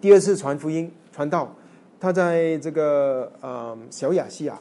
[0.00, 1.54] 第二次传福音传道，
[2.00, 4.58] 他在这个呃小亚细亚，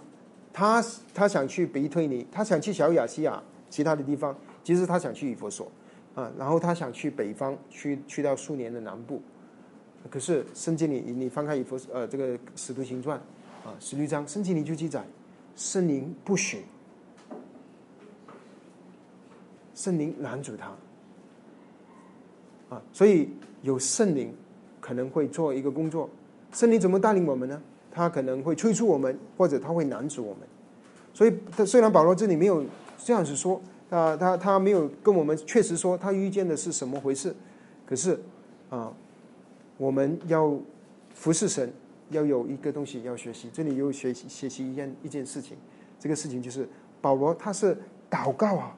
[0.52, 0.84] 他
[1.14, 5.72] 他想去北推尼，他想去小亚细亚其他的地方，其实他想去以佛所
[6.16, 9.22] 啊，然后他想去北方，去去到数年的南部，
[10.10, 13.18] 可是圣经里你翻开一幅呃这个使徒行传
[13.66, 15.04] 啊十六章，圣经里就记载
[15.56, 16.64] 圣灵不许。
[19.76, 20.68] 圣灵拦阻他，
[22.76, 23.28] 啊，所以
[23.64, 24.32] 有圣灵
[24.80, 26.08] 可能会做一个工作。
[26.52, 27.60] 圣灵怎么带领我们呢？
[27.92, 30.48] 他可能会催促我们，或者他会拦阻我们。
[31.12, 32.64] 所以，他虽然保罗这里没有
[33.00, 33.60] 这样子说，
[33.90, 37.36] 啊，他他没有跟我们确实说他遇见的是什么回事，
[37.86, 38.20] 可是
[38.70, 38.92] 啊，
[39.78, 40.58] 我们要
[41.14, 41.72] 服侍神，
[42.10, 43.50] 要有一个东西要学习。
[43.54, 45.56] 这里又学习学习一件一件事情，
[46.00, 46.68] 这个事情就是
[47.02, 47.78] 保罗他是
[48.10, 48.76] 祷告啊。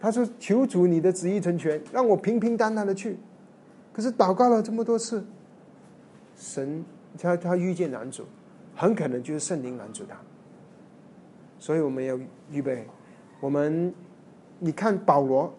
[0.00, 3.16] 他说：“求主你的旨意成全，让我平平淡淡的去。”
[3.92, 5.24] 可是祷告了这么多次，
[6.36, 6.84] 神
[7.18, 8.24] 他他遇见男主，
[8.76, 10.16] 很可能就是圣灵拦阻他。
[11.58, 12.18] 所以我们要
[12.50, 12.86] 预备。
[13.40, 13.92] 我们
[14.58, 15.52] 你看保罗，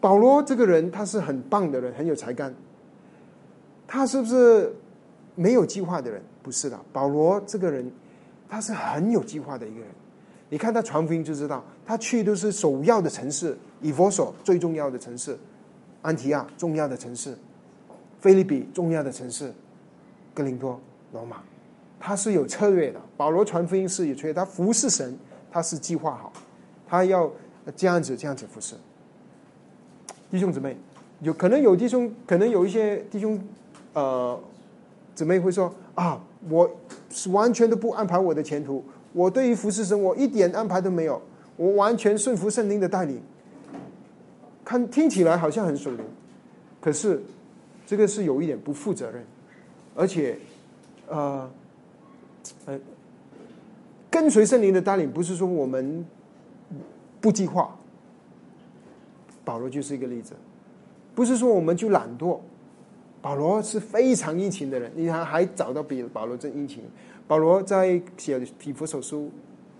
[0.00, 2.54] 保罗这个人他是很棒的人，很有才干。
[3.86, 4.74] 他是不是
[5.34, 6.22] 没有计划的人？
[6.42, 7.90] 不是的，保罗这个人
[8.48, 9.88] 他是很有计划的一个人。
[10.48, 15.36] 你看他传福音就知道，他去都是首要的城市，以佛所最重要的城市，
[16.02, 17.36] 安提亚重要的城市，
[18.20, 19.52] 菲利比重要的城市，
[20.32, 20.80] 哥林多、
[21.12, 21.38] 罗马，
[21.98, 23.00] 他是有策略的。
[23.16, 25.18] 保罗传福音是有策略，他服侍神，
[25.50, 26.32] 他是计划好，
[26.88, 27.30] 他要
[27.76, 28.74] 这样子这样子服侍。
[30.30, 30.76] 弟兄姊妹，
[31.20, 33.40] 有可能有弟兄，可能有一些弟兄，
[33.92, 34.38] 呃，
[35.14, 36.70] 姊妹会说啊，我
[37.10, 38.84] 是完全都不安排我的前途。
[39.12, 41.22] 我对于服侍神，我一点安排都没有，
[41.56, 43.20] 我完全顺服圣灵的带领。
[44.64, 46.04] 看听起来好像很属灵，
[46.80, 47.22] 可是
[47.86, 49.24] 这个是有一点不负责任，
[49.94, 50.36] 而且，
[51.08, 51.48] 呃，
[52.66, 52.78] 呃，
[54.10, 56.04] 跟随圣灵的带领不是说我们
[57.26, 57.76] 不计划。
[59.44, 60.34] 保罗就是一个例子，
[61.12, 62.38] 不是说我们就懒惰。
[63.20, 66.84] 保罗是非常殷勤的人，你看还找到比保罗更殷勤。
[67.26, 69.22] 保罗在写《提弗手书》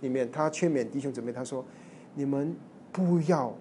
[0.00, 1.64] 里面，他劝勉弟兄姊妹，他说
[2.16, 2.52] ：“你们
[2.90, 3.54] 不要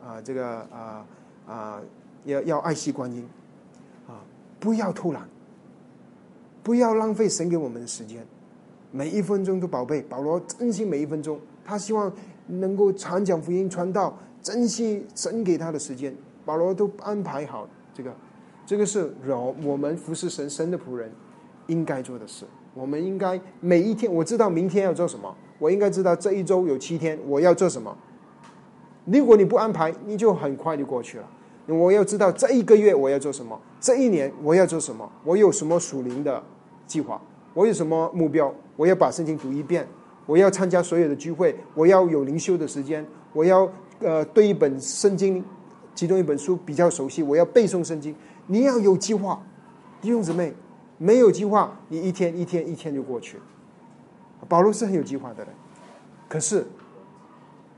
[0.00, 1.04] 啊，这个啊
[1.48, 1.82] 啊，
[2.26, 3.28] 要要爱惜光阴
[4.06, 4.22] 啊，
[4.60, 5.28] 不要偷懒，
[6.62, 8.24] 不要浪费神给我们的时间，
[8.92, 12.12] 每一分钟都宝贝。”保罗珍惜每一分钟，他希望
[12.46, 16.14] 能够传讲福音、传道，珍惜神给他的时间。
[16.44, 18.12] 保罗都安排好这个，
[18.66, 21.10] 这个是我我们服侍神、神的仆人
[21.68, 22.44] 应该做的事。
[22.74, 27.96] 我们应该每一天，我知道明天要做什么，我应该知道这一周有七天我要做什么。
[29.04, 31.28] 如果你不安排，你就很快就过去了。
[31.66, 36.42] 我要知道这一个月我要做什么，这一年我要做什么，我有什么属灵的
[36.86, 37.22] 计划，
[37.54, 39.86] 我有什么目标，我要把圣经读一遍，
[40.32, 45.44] 我要参加所有的聚会，我要有灵修的时间，我要呃对一本圣经
[45.94, 48.14] 其中一本书比较熟悉，我要背诵圣经。
[48.46, 49.42] 你要有计划，
[50.00, 50.54] 弟兄姊妹。
[50.98, 53.36] 没有计划，你一天一天一天就过去。
[54.48, 55.52] 保罗是很有计划的人，
[56.28, 56.64] 可是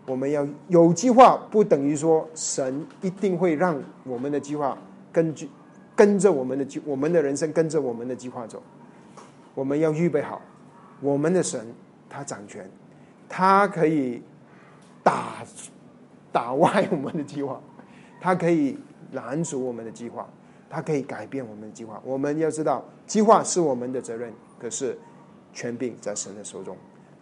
[0.04, 4.76] 我们要有计划，不等于说神一定会让我们的计划
[5.10, 5.48] 根据
[5.96, 8.62] 跟着我们的计，我们的人生跟着我们的计划走。
[9.54, 10.42] 我们要预备好，
[11.00, 11.66] 我们的神
[12.14, 12.70] 他掌权，
[13.28, 14.22] 他可以
[15.02, 15.44] 打
[16.30, 17.60] 打歪我们的计划，
[18.20, 18.78] 他可以
[19.12, 20.28] 拦阻我们的计划。
[20.70, 22.02] 他可以改变我们的计划。
[22.04, 24.98] 我们要知道，计划是我们的责任，可是
[25.52, 26.76] 权柄在神的手中。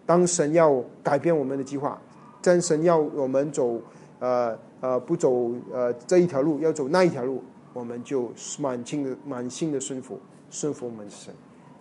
[0.07, 2.01] 当神要改变我们的计划，
[2.41, 3.79] 当神要我们走
[4.21, 10.19] 呃呃不走呃这一条路，要走那一条路，我们就满心的满心的顺服，
[10.49, 11.35] 顺服我们的神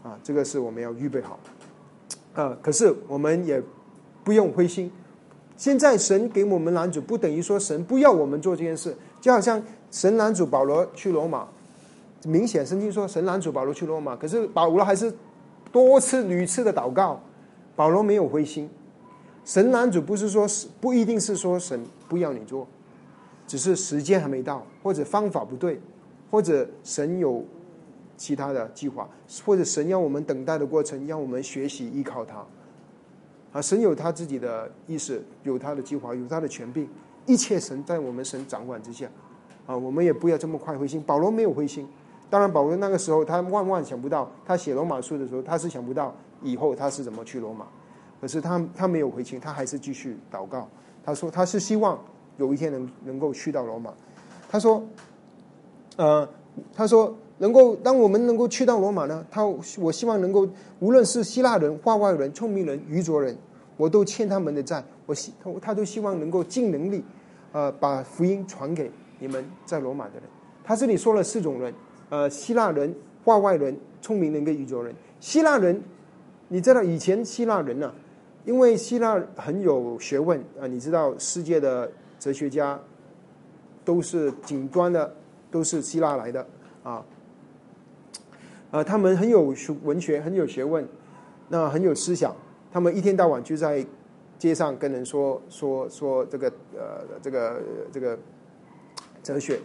[0.04, 0.20] 啊。
[0.22, 1.40] 这个是我们要预备好
[2.34, 2.58] 啊。
[2.62, 3.62] 可是我们也
[4.24, 4.92] 不用灰心。
[5.58, 8.96] 现在神给我们拦阻，不等于说神不要我们做这件事。
[9.20, 9.62] 就好像
[9.92, 11.48] 神拦阻保罗去罗马。
[12.24, 15.14] 明显圣经说神拦阻保罗去罗马，可是保罗还是
[15.72, 17.20] 多次屡次的祷告，
[17.76, 18.70] 保罗没有灰心。
[19.44, 20.48] 神拦阻不是说
[20.80, 22.68] 不一定是说神不要你做，
[23.48, 25.82] 只是时间还没到，或者方法不对，
[26.30, 27.44] 或者神有
[28.22, 29.10] 其他的计划，
[29.44, 32.46] 或者神要我们等待的过程，让我们学习依靠他。
[33.52, 36.88] 啊，神有他自己的意识，有他的计划，有他的权柄，
[37.26, 39.10] 一切神在我们神掌管之下。
[39.66, 41.02] 啊，我们也不要这么快灰心。
[41.02, 41.88] 保罗没有灰心，
[42.30, 47.66] 当然保罗那个时候他万万想不到，他写罗马书的时候他是想不到以后他是怎么去罗马。
[48.22, 50.70] 可是他他没有回心，他还是继续祷告。
[51.04, 52.00] 他说他是希望
[52.38, 53.92] 有一天能能够去到罗马。
[54.48, 54.84] 他说，
[55.96, 56.30] 呃，
[56.72, 59.44] 他说能够当我们能够去到罗马呢，他
[59.80, 60.48] 我希望能够
[60.80, 63.36] 无论是希腊人、化外人、聪明人、愚拙人，
[63.78, 64.84] 我都欠他们的债。
[65.08, 67.04] 我希他他都希望能够尽能力，
[67.52, 70.24] 呃，把福音传给你们在罗马的人。
[70.64, 71.74] 他这里说了四种人，
[72.10, 74.94] 呃，希腊人、化外人、聪明人跟愚拙人。
[75.20, 75.82] 希腊人，
[76.48, 77.92] 你知道以前希腊人呢？
[78.46, 82.80] 因为希腊很有学问啊，你知道世界的哲学家
[83.84, 85.12] 都是顶端的，
[85.50, 86.46] 都是希腊来的
[86.84, 87.04] 啊，
[88.72, 90.88] 呃他们很有学文学，很有学问，
[91.50, 92.36] 那很有思想，
[92.72, 93.86] 他们一天到晚就在
[94.40, 97.62] 街上跟人说说说这个呃这个
[97.92, 98.18] 这个
[99.22, 99.60] 哲学，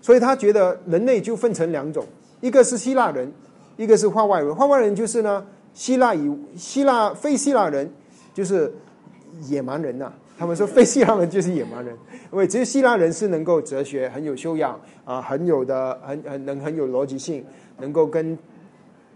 [0.00, 2.06] 所以他觉得人类就分成两种，
[2.40, 3.32] 一个是希腊人，
[3.76, 4.54] 一个是化外人。
[4.54, 5.44] 化外人就是呢，
[5.74, 7.90] 希腊以希腊非希腊人。
[8.32, 8.72] 就是
[9.48, 11.94] 野蛮人呐，他们说非希腊人就是野蛮人，
[12.32, 17.44] 因为只有希腊人是能够哲学很有修养啊，很有的很很能很有逻辑性，
[17.80, 18.38] 能够跟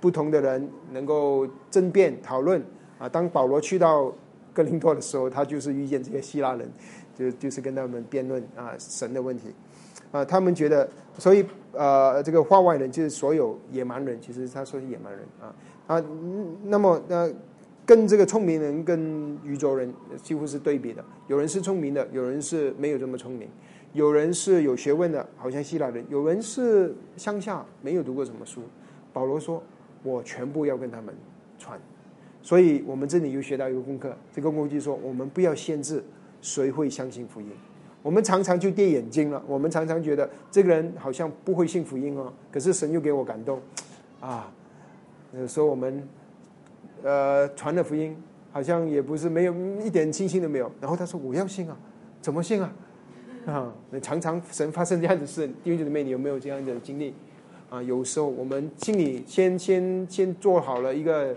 [0.05, 2.63] 不同的人能够争辩讨论
[2.99, 3.09] 啊。
[3.09, 4.13] 当保罗去到
[4.53, 6.71] 哥林多的时候，他就是遇见这些希腊人，
[7.17, 9.55] 就就是跟他们辩论啊神的问题
[10.13, 10.23] 啊。
[10.23, 10.87] 他们觉得，
[11.17, 11.43] 所以
[11.73, 15.55] 呃这个话外人就是所有野蛮人，其实他说是野蛮人啊
[15.87, 16.05] 啊。
[16.65, 17.33] 那么那。
[17.87, 19.93] 跟这个聪明人跟愚拙人
[20.23, 23.47] 几乎是对比的，有人是聪明的，有人是没有这么聪明，
[23.93, 28.63] 有人是有学问的，好像希腊人，有人是乡下没有读过什么书。
[29.13, 29.63] 保罗说
[30.05, 31.13] ：“我全部要跟他们
[31.59, 31.77] 传。”
[32.41, 36.01] 所以，我们这里又学到一个功课，这个功课说：我们不要限制
[36.41, 37.49] 谁会相信福音。
[38.03, 43.61] 我们常常就跌眼睛了，我们常常觉得这个人好像不会信福音哦，可是神又给我感动
[44.21, 44.53] 啊。
[45.37, 46.07] 有时候我们。
[47.03, 48.17] 呃，传的福音
[48.51, 50.73] 好像也不是没有一点信心都没有。
[50.81, 51.77] 然后他说：“我要信啊，
[52.23, 52.73] 怎么信啊？”
[53.45, 57.13] 啊，常常神发生这样的事，弟兄姊妹，你有没有这样的经历？
[57.75, 61.35] 啊，有时候我们心里先先先做好了一个，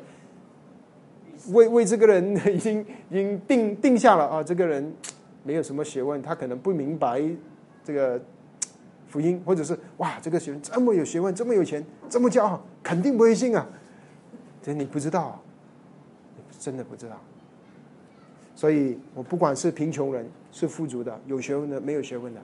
[1.49, 4.93] 为为这个人 已经已经定定下了啊，这个人
[5.43, 7.19] 没有什么学问，他可能不明白
[7.83, 8.21] 这个
[9.07, 13.67] 福音，或者是哇，这个学问这么有学问，这么有钱，这么骄傲，肯定不会信啊。
[14.61, 15.41] 这你不知道。
[16.59, 17.15] 真的不知道，
[18.55, 22.41] 所以我不管是贫穷人，是富足的，有学问的，没有学问的，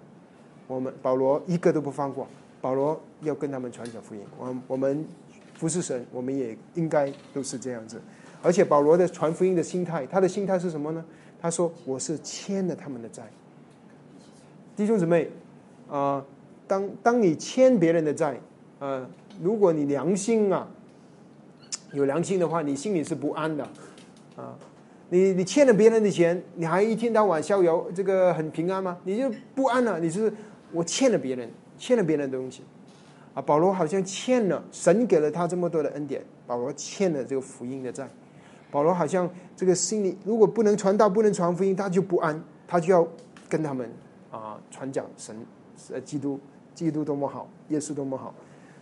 [0.68, 2.28] 我们保罗一个都不放过。
[2.64, 5.06] 保罗要跟他们传讲福音，我我们
[5.54, 8.02] 服侍神，我们也应该都是这样子。
[8.42, 11.04] 而且保罗的传福音的心态，他的心态是什么呢？
[11.42, 13.24] 他说：“我是欠了他们的债。”
[14.78, 15.30] 弟兄姊妹，
[15.90, 16.26] 啊，
[16.66, 18.40] 当当你欠别人的债，
[18.80, 19.06] 呃，
[19.42, 20.66] 如果你良心啊
[21.92, 23.68] 有良心的话，你心里是不安的。
[24.38, 24.58] 啊，
[25.10, 28.98] 你你欠了别人的钱，你还一天到晚逍遥，这个很平安吗？
[29.04, 30.00] 你就不安了。
[30.00, 30.34] 你是
[30.72, 32.64] 我欠了别人，欠了别人的东西，
[33.34, 38.08] 啊，保罗好像欠了神给了他这么多的恩典，保罗欠了这个福音的债。
[38.72, 43.08] 保罗好像这个心里如果不能传道，不能传福音，他就不安，他就要
[43.48, 43.92] 跟他们
[44.32, 45.36] 啊传讲神
[45.92, 46.40] 呃基督，
[46.74, 48.34] 基督多么好，耶稣多么好，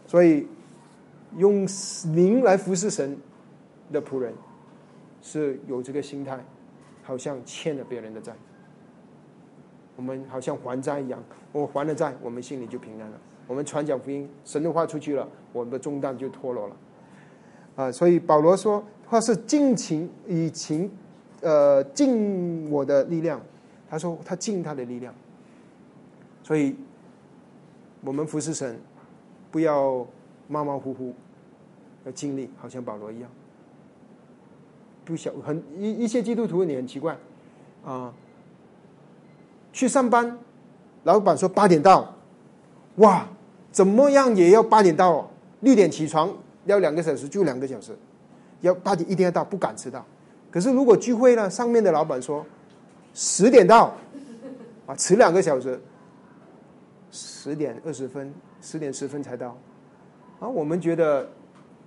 [0.07, 0.47] 所以
[1.37, 1.67] 用
[2.13, 3.17] 灵来服侍神
[3.91, 4.33] 的仆人。
[5.23, 6.43] 是有这个心态，
[7.03, 8.33] 好像欠了别人的债，
[10.01, 11.23] 我们好像还债一样。
[11.51, 13.17] 我还了债，我们心里就平安了。
[13.45, 16.75] 我们传讲福音，神的话出去了，我们的重担就脱落了。
[17.75, 20.89] 啊，所以保罗说，他是尽情以情，
[21.41, 23.39] 呃，尽我的力量。
[23.87, 25.13] 他说他尽他的力量。
[26.41, 26.75] 所以，
[28.03, 28.79] 我们服侍神，
[29.51, 30.03] 不要
[30.47, 31.13] 马马虎虎，
[32.05, 33.29] 要尽力，好像保罗一样。
[35.05, 37.17] 不小很一一些基督徒你很奇怪，
[37.85, 38.13] 啊，
[39.71, 40.37] 去上班，
[41.03, 42.15] 老板说八点到，
[42.95, 43.27] 哇，
[43.71, 45.29] 怎么样也要八点到，
[45.61, 46.31] 六点起床
[46.65, 47.97] 要两个小时就两个小时，
[48.61, 50.05] 要八点一定要到，不敢迟到。
[50.49, 52.45] 可是如果聚会呢，上面的老板说
[53.13, 53.93] 十点到，
[54.85, 55.81] 啊，迟两个小时，
[57.09, 59.57] 十点二十分，十点十分才到，
[60.39, 61.29] 啊，我们觉得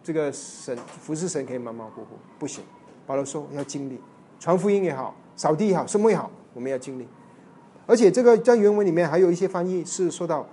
[0.03, 2.65] 这个神服侍神可以马马虎虎，不行。
[3.07, 4.01] 保罗说：“要尽力
[4.41, 7.07] 传福音也好，扫地也好，什么也好，我们要经历。
[7.87, 10.47] 而且这个在原文里面还有一些翻译是说到，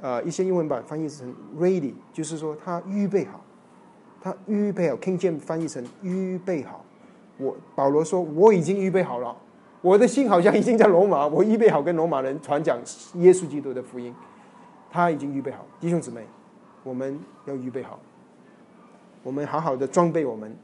[0.00, 3.40] 呃，一些英文版翻译成 ready，就是说他预备好，
[4.20, 4.96] 他预备好。
[4.96, 6.84] King James 翻译成预备好。
[7.38, 9.36] 我保罗说我已经预备好了，
[9.80, 12.78] 我的心好像已经在罗马，我预备好跟罗马人传讲
[13.14, 14.14] 耶稣基督的福音。
[14.90, 16.26] 他已经预备好，弟兄姊妹，
[16.82, 17.98] 我们要预备好，
[19.22, 20.54] 我们好好的装备我们，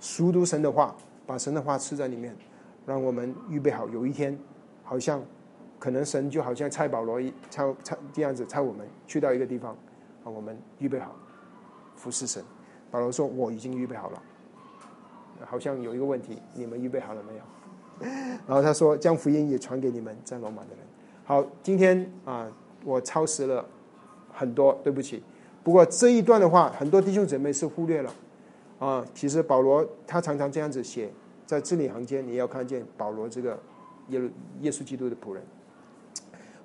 [0.00, 2.36] 熟读神的话，把神的话吃在里面，
[2.84, 3.88] 让我们预备好。
[3.88, 4.36] 有一天，
[4.82, 5.22] 好像
[5.78, 9.72] 可能神就好像差保罗一差差这样子差我们去到一个地方，
[10.24, 11.14] 啊，我们预备好
[11.96, 12.42] 服侍神。
[12.90, 14.22] 保罗说：“我已经预备好了。”
[15.44, 17.42] 好像有一个问题，你们预备好了没有？
[18.46, 20.78] 然后他说：“将福音也传给你们在罗马的人。”
[21.24, 22.46] 好，今天啊，
[22.84, 23.64] 我超时了。
[24.38, 25.22] 很多对不起，
[25.64, 28.12] 不过这一段的话，很多弟兄姊妹是忽略了
[28.78, 29.02] 啊。
[29.14, 31.10] 其实保罗他常常这样子写，
[31.46, 33.58] 在字里行间你要看见保罗这个
[34.08, 34.20] 耶
[34.60, 35.42] 耶稣基督的仆人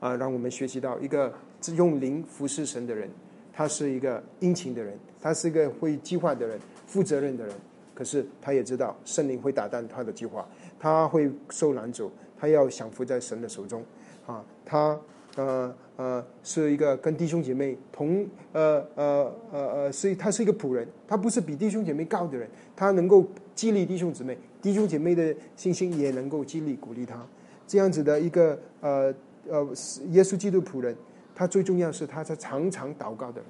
[0.02, 1.34] 啊，让我们学习到一个
[1.78, 3.10] 用灵服侍神的人，
[3.54, 7.56] 他是一个殷勤的人，他是一个会计划的人，负责任的人。
[7.93, 10.45] 可是他也知道圣灵会打断他的计划，
[10.78, 13.82] 他会受拦阻，他要降服在神的手中
[14.28, 14.99] 啊，他。
[15.38, 23.26] 呃呃，是一个跟弟兄姐妹同呃呃呃呃，是他是一个仆人，他不是比弟兄姐妹高的人，他能够
[23.56, 27.26] 激励弟兄姊妹，弟兄姐妹的信心也能够激励鼓励他，
[27.66, 29.14] 这样子的一个呃
[29.49, 29.63] 呃
[30.09, 30.95] 耶稣基督仆人，
[31.33, 33.49] 他最重要是他在常常祷告的人，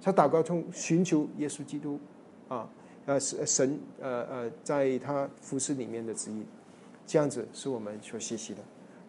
[0.00, 1.98] 他祷告中寻求耶稣基督
[2.48, 2.68] 啊
[3.06, 6.44] 呃神呃呃在他服饰里面的旨意，
[7.06, 8.60] 这样子是我们所学习的。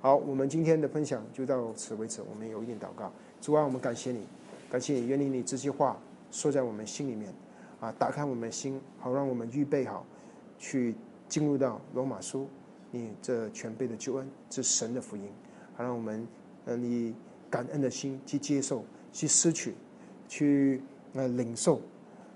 [0.02, 2.22] 好，我们今天的分享就到此为止。
[2.30, 4.20] 我们有一点祷告，主啊，我们感谢你，
[4.70, 5.98] 感谢你，愿你你这些话
[6.30, 7.34] 说在我们心里面，
[7.80, 10.06] 啊，打开我们心，好让我们预备好，
[10.60, 10.94] 去
[11.30, 12.50] 进入到罗马书，
[12.92, 15.24] 你这全备的救恩，这神的福音，
[15.76, 16.28] 好让我们，
[16.66, 17.16] 呃，你
[17.50, 19.76] 感恩的心去接受，去失去，
[20.28, 20.82] 去
[21.14, 21.82] 呃领受，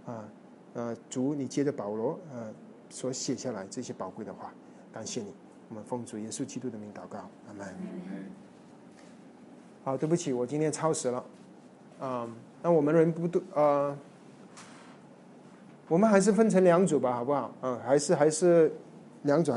[0.06, 0.30] 啊，
[0.74, 2.54] 呃，主，你接着保罗呃
[2.90, 4.54] 所写下来这些宝贵的话，
[4.92, 5.34] 感谢你。
[5.70, 7.68] 我们奉主耶稣基督的名祷告，阿门。
[9.84, 11.26] 好，对不起，我今天超时了。
[12.00, 12.30] 啊，
[12.62, 13.98] 那我们人不多啊？
[15.90, 17.54] 我们还是分成两组吧，好不好？
[17.62, 18.72] 嗯，还是还是
[19.24, 19.52] 两组。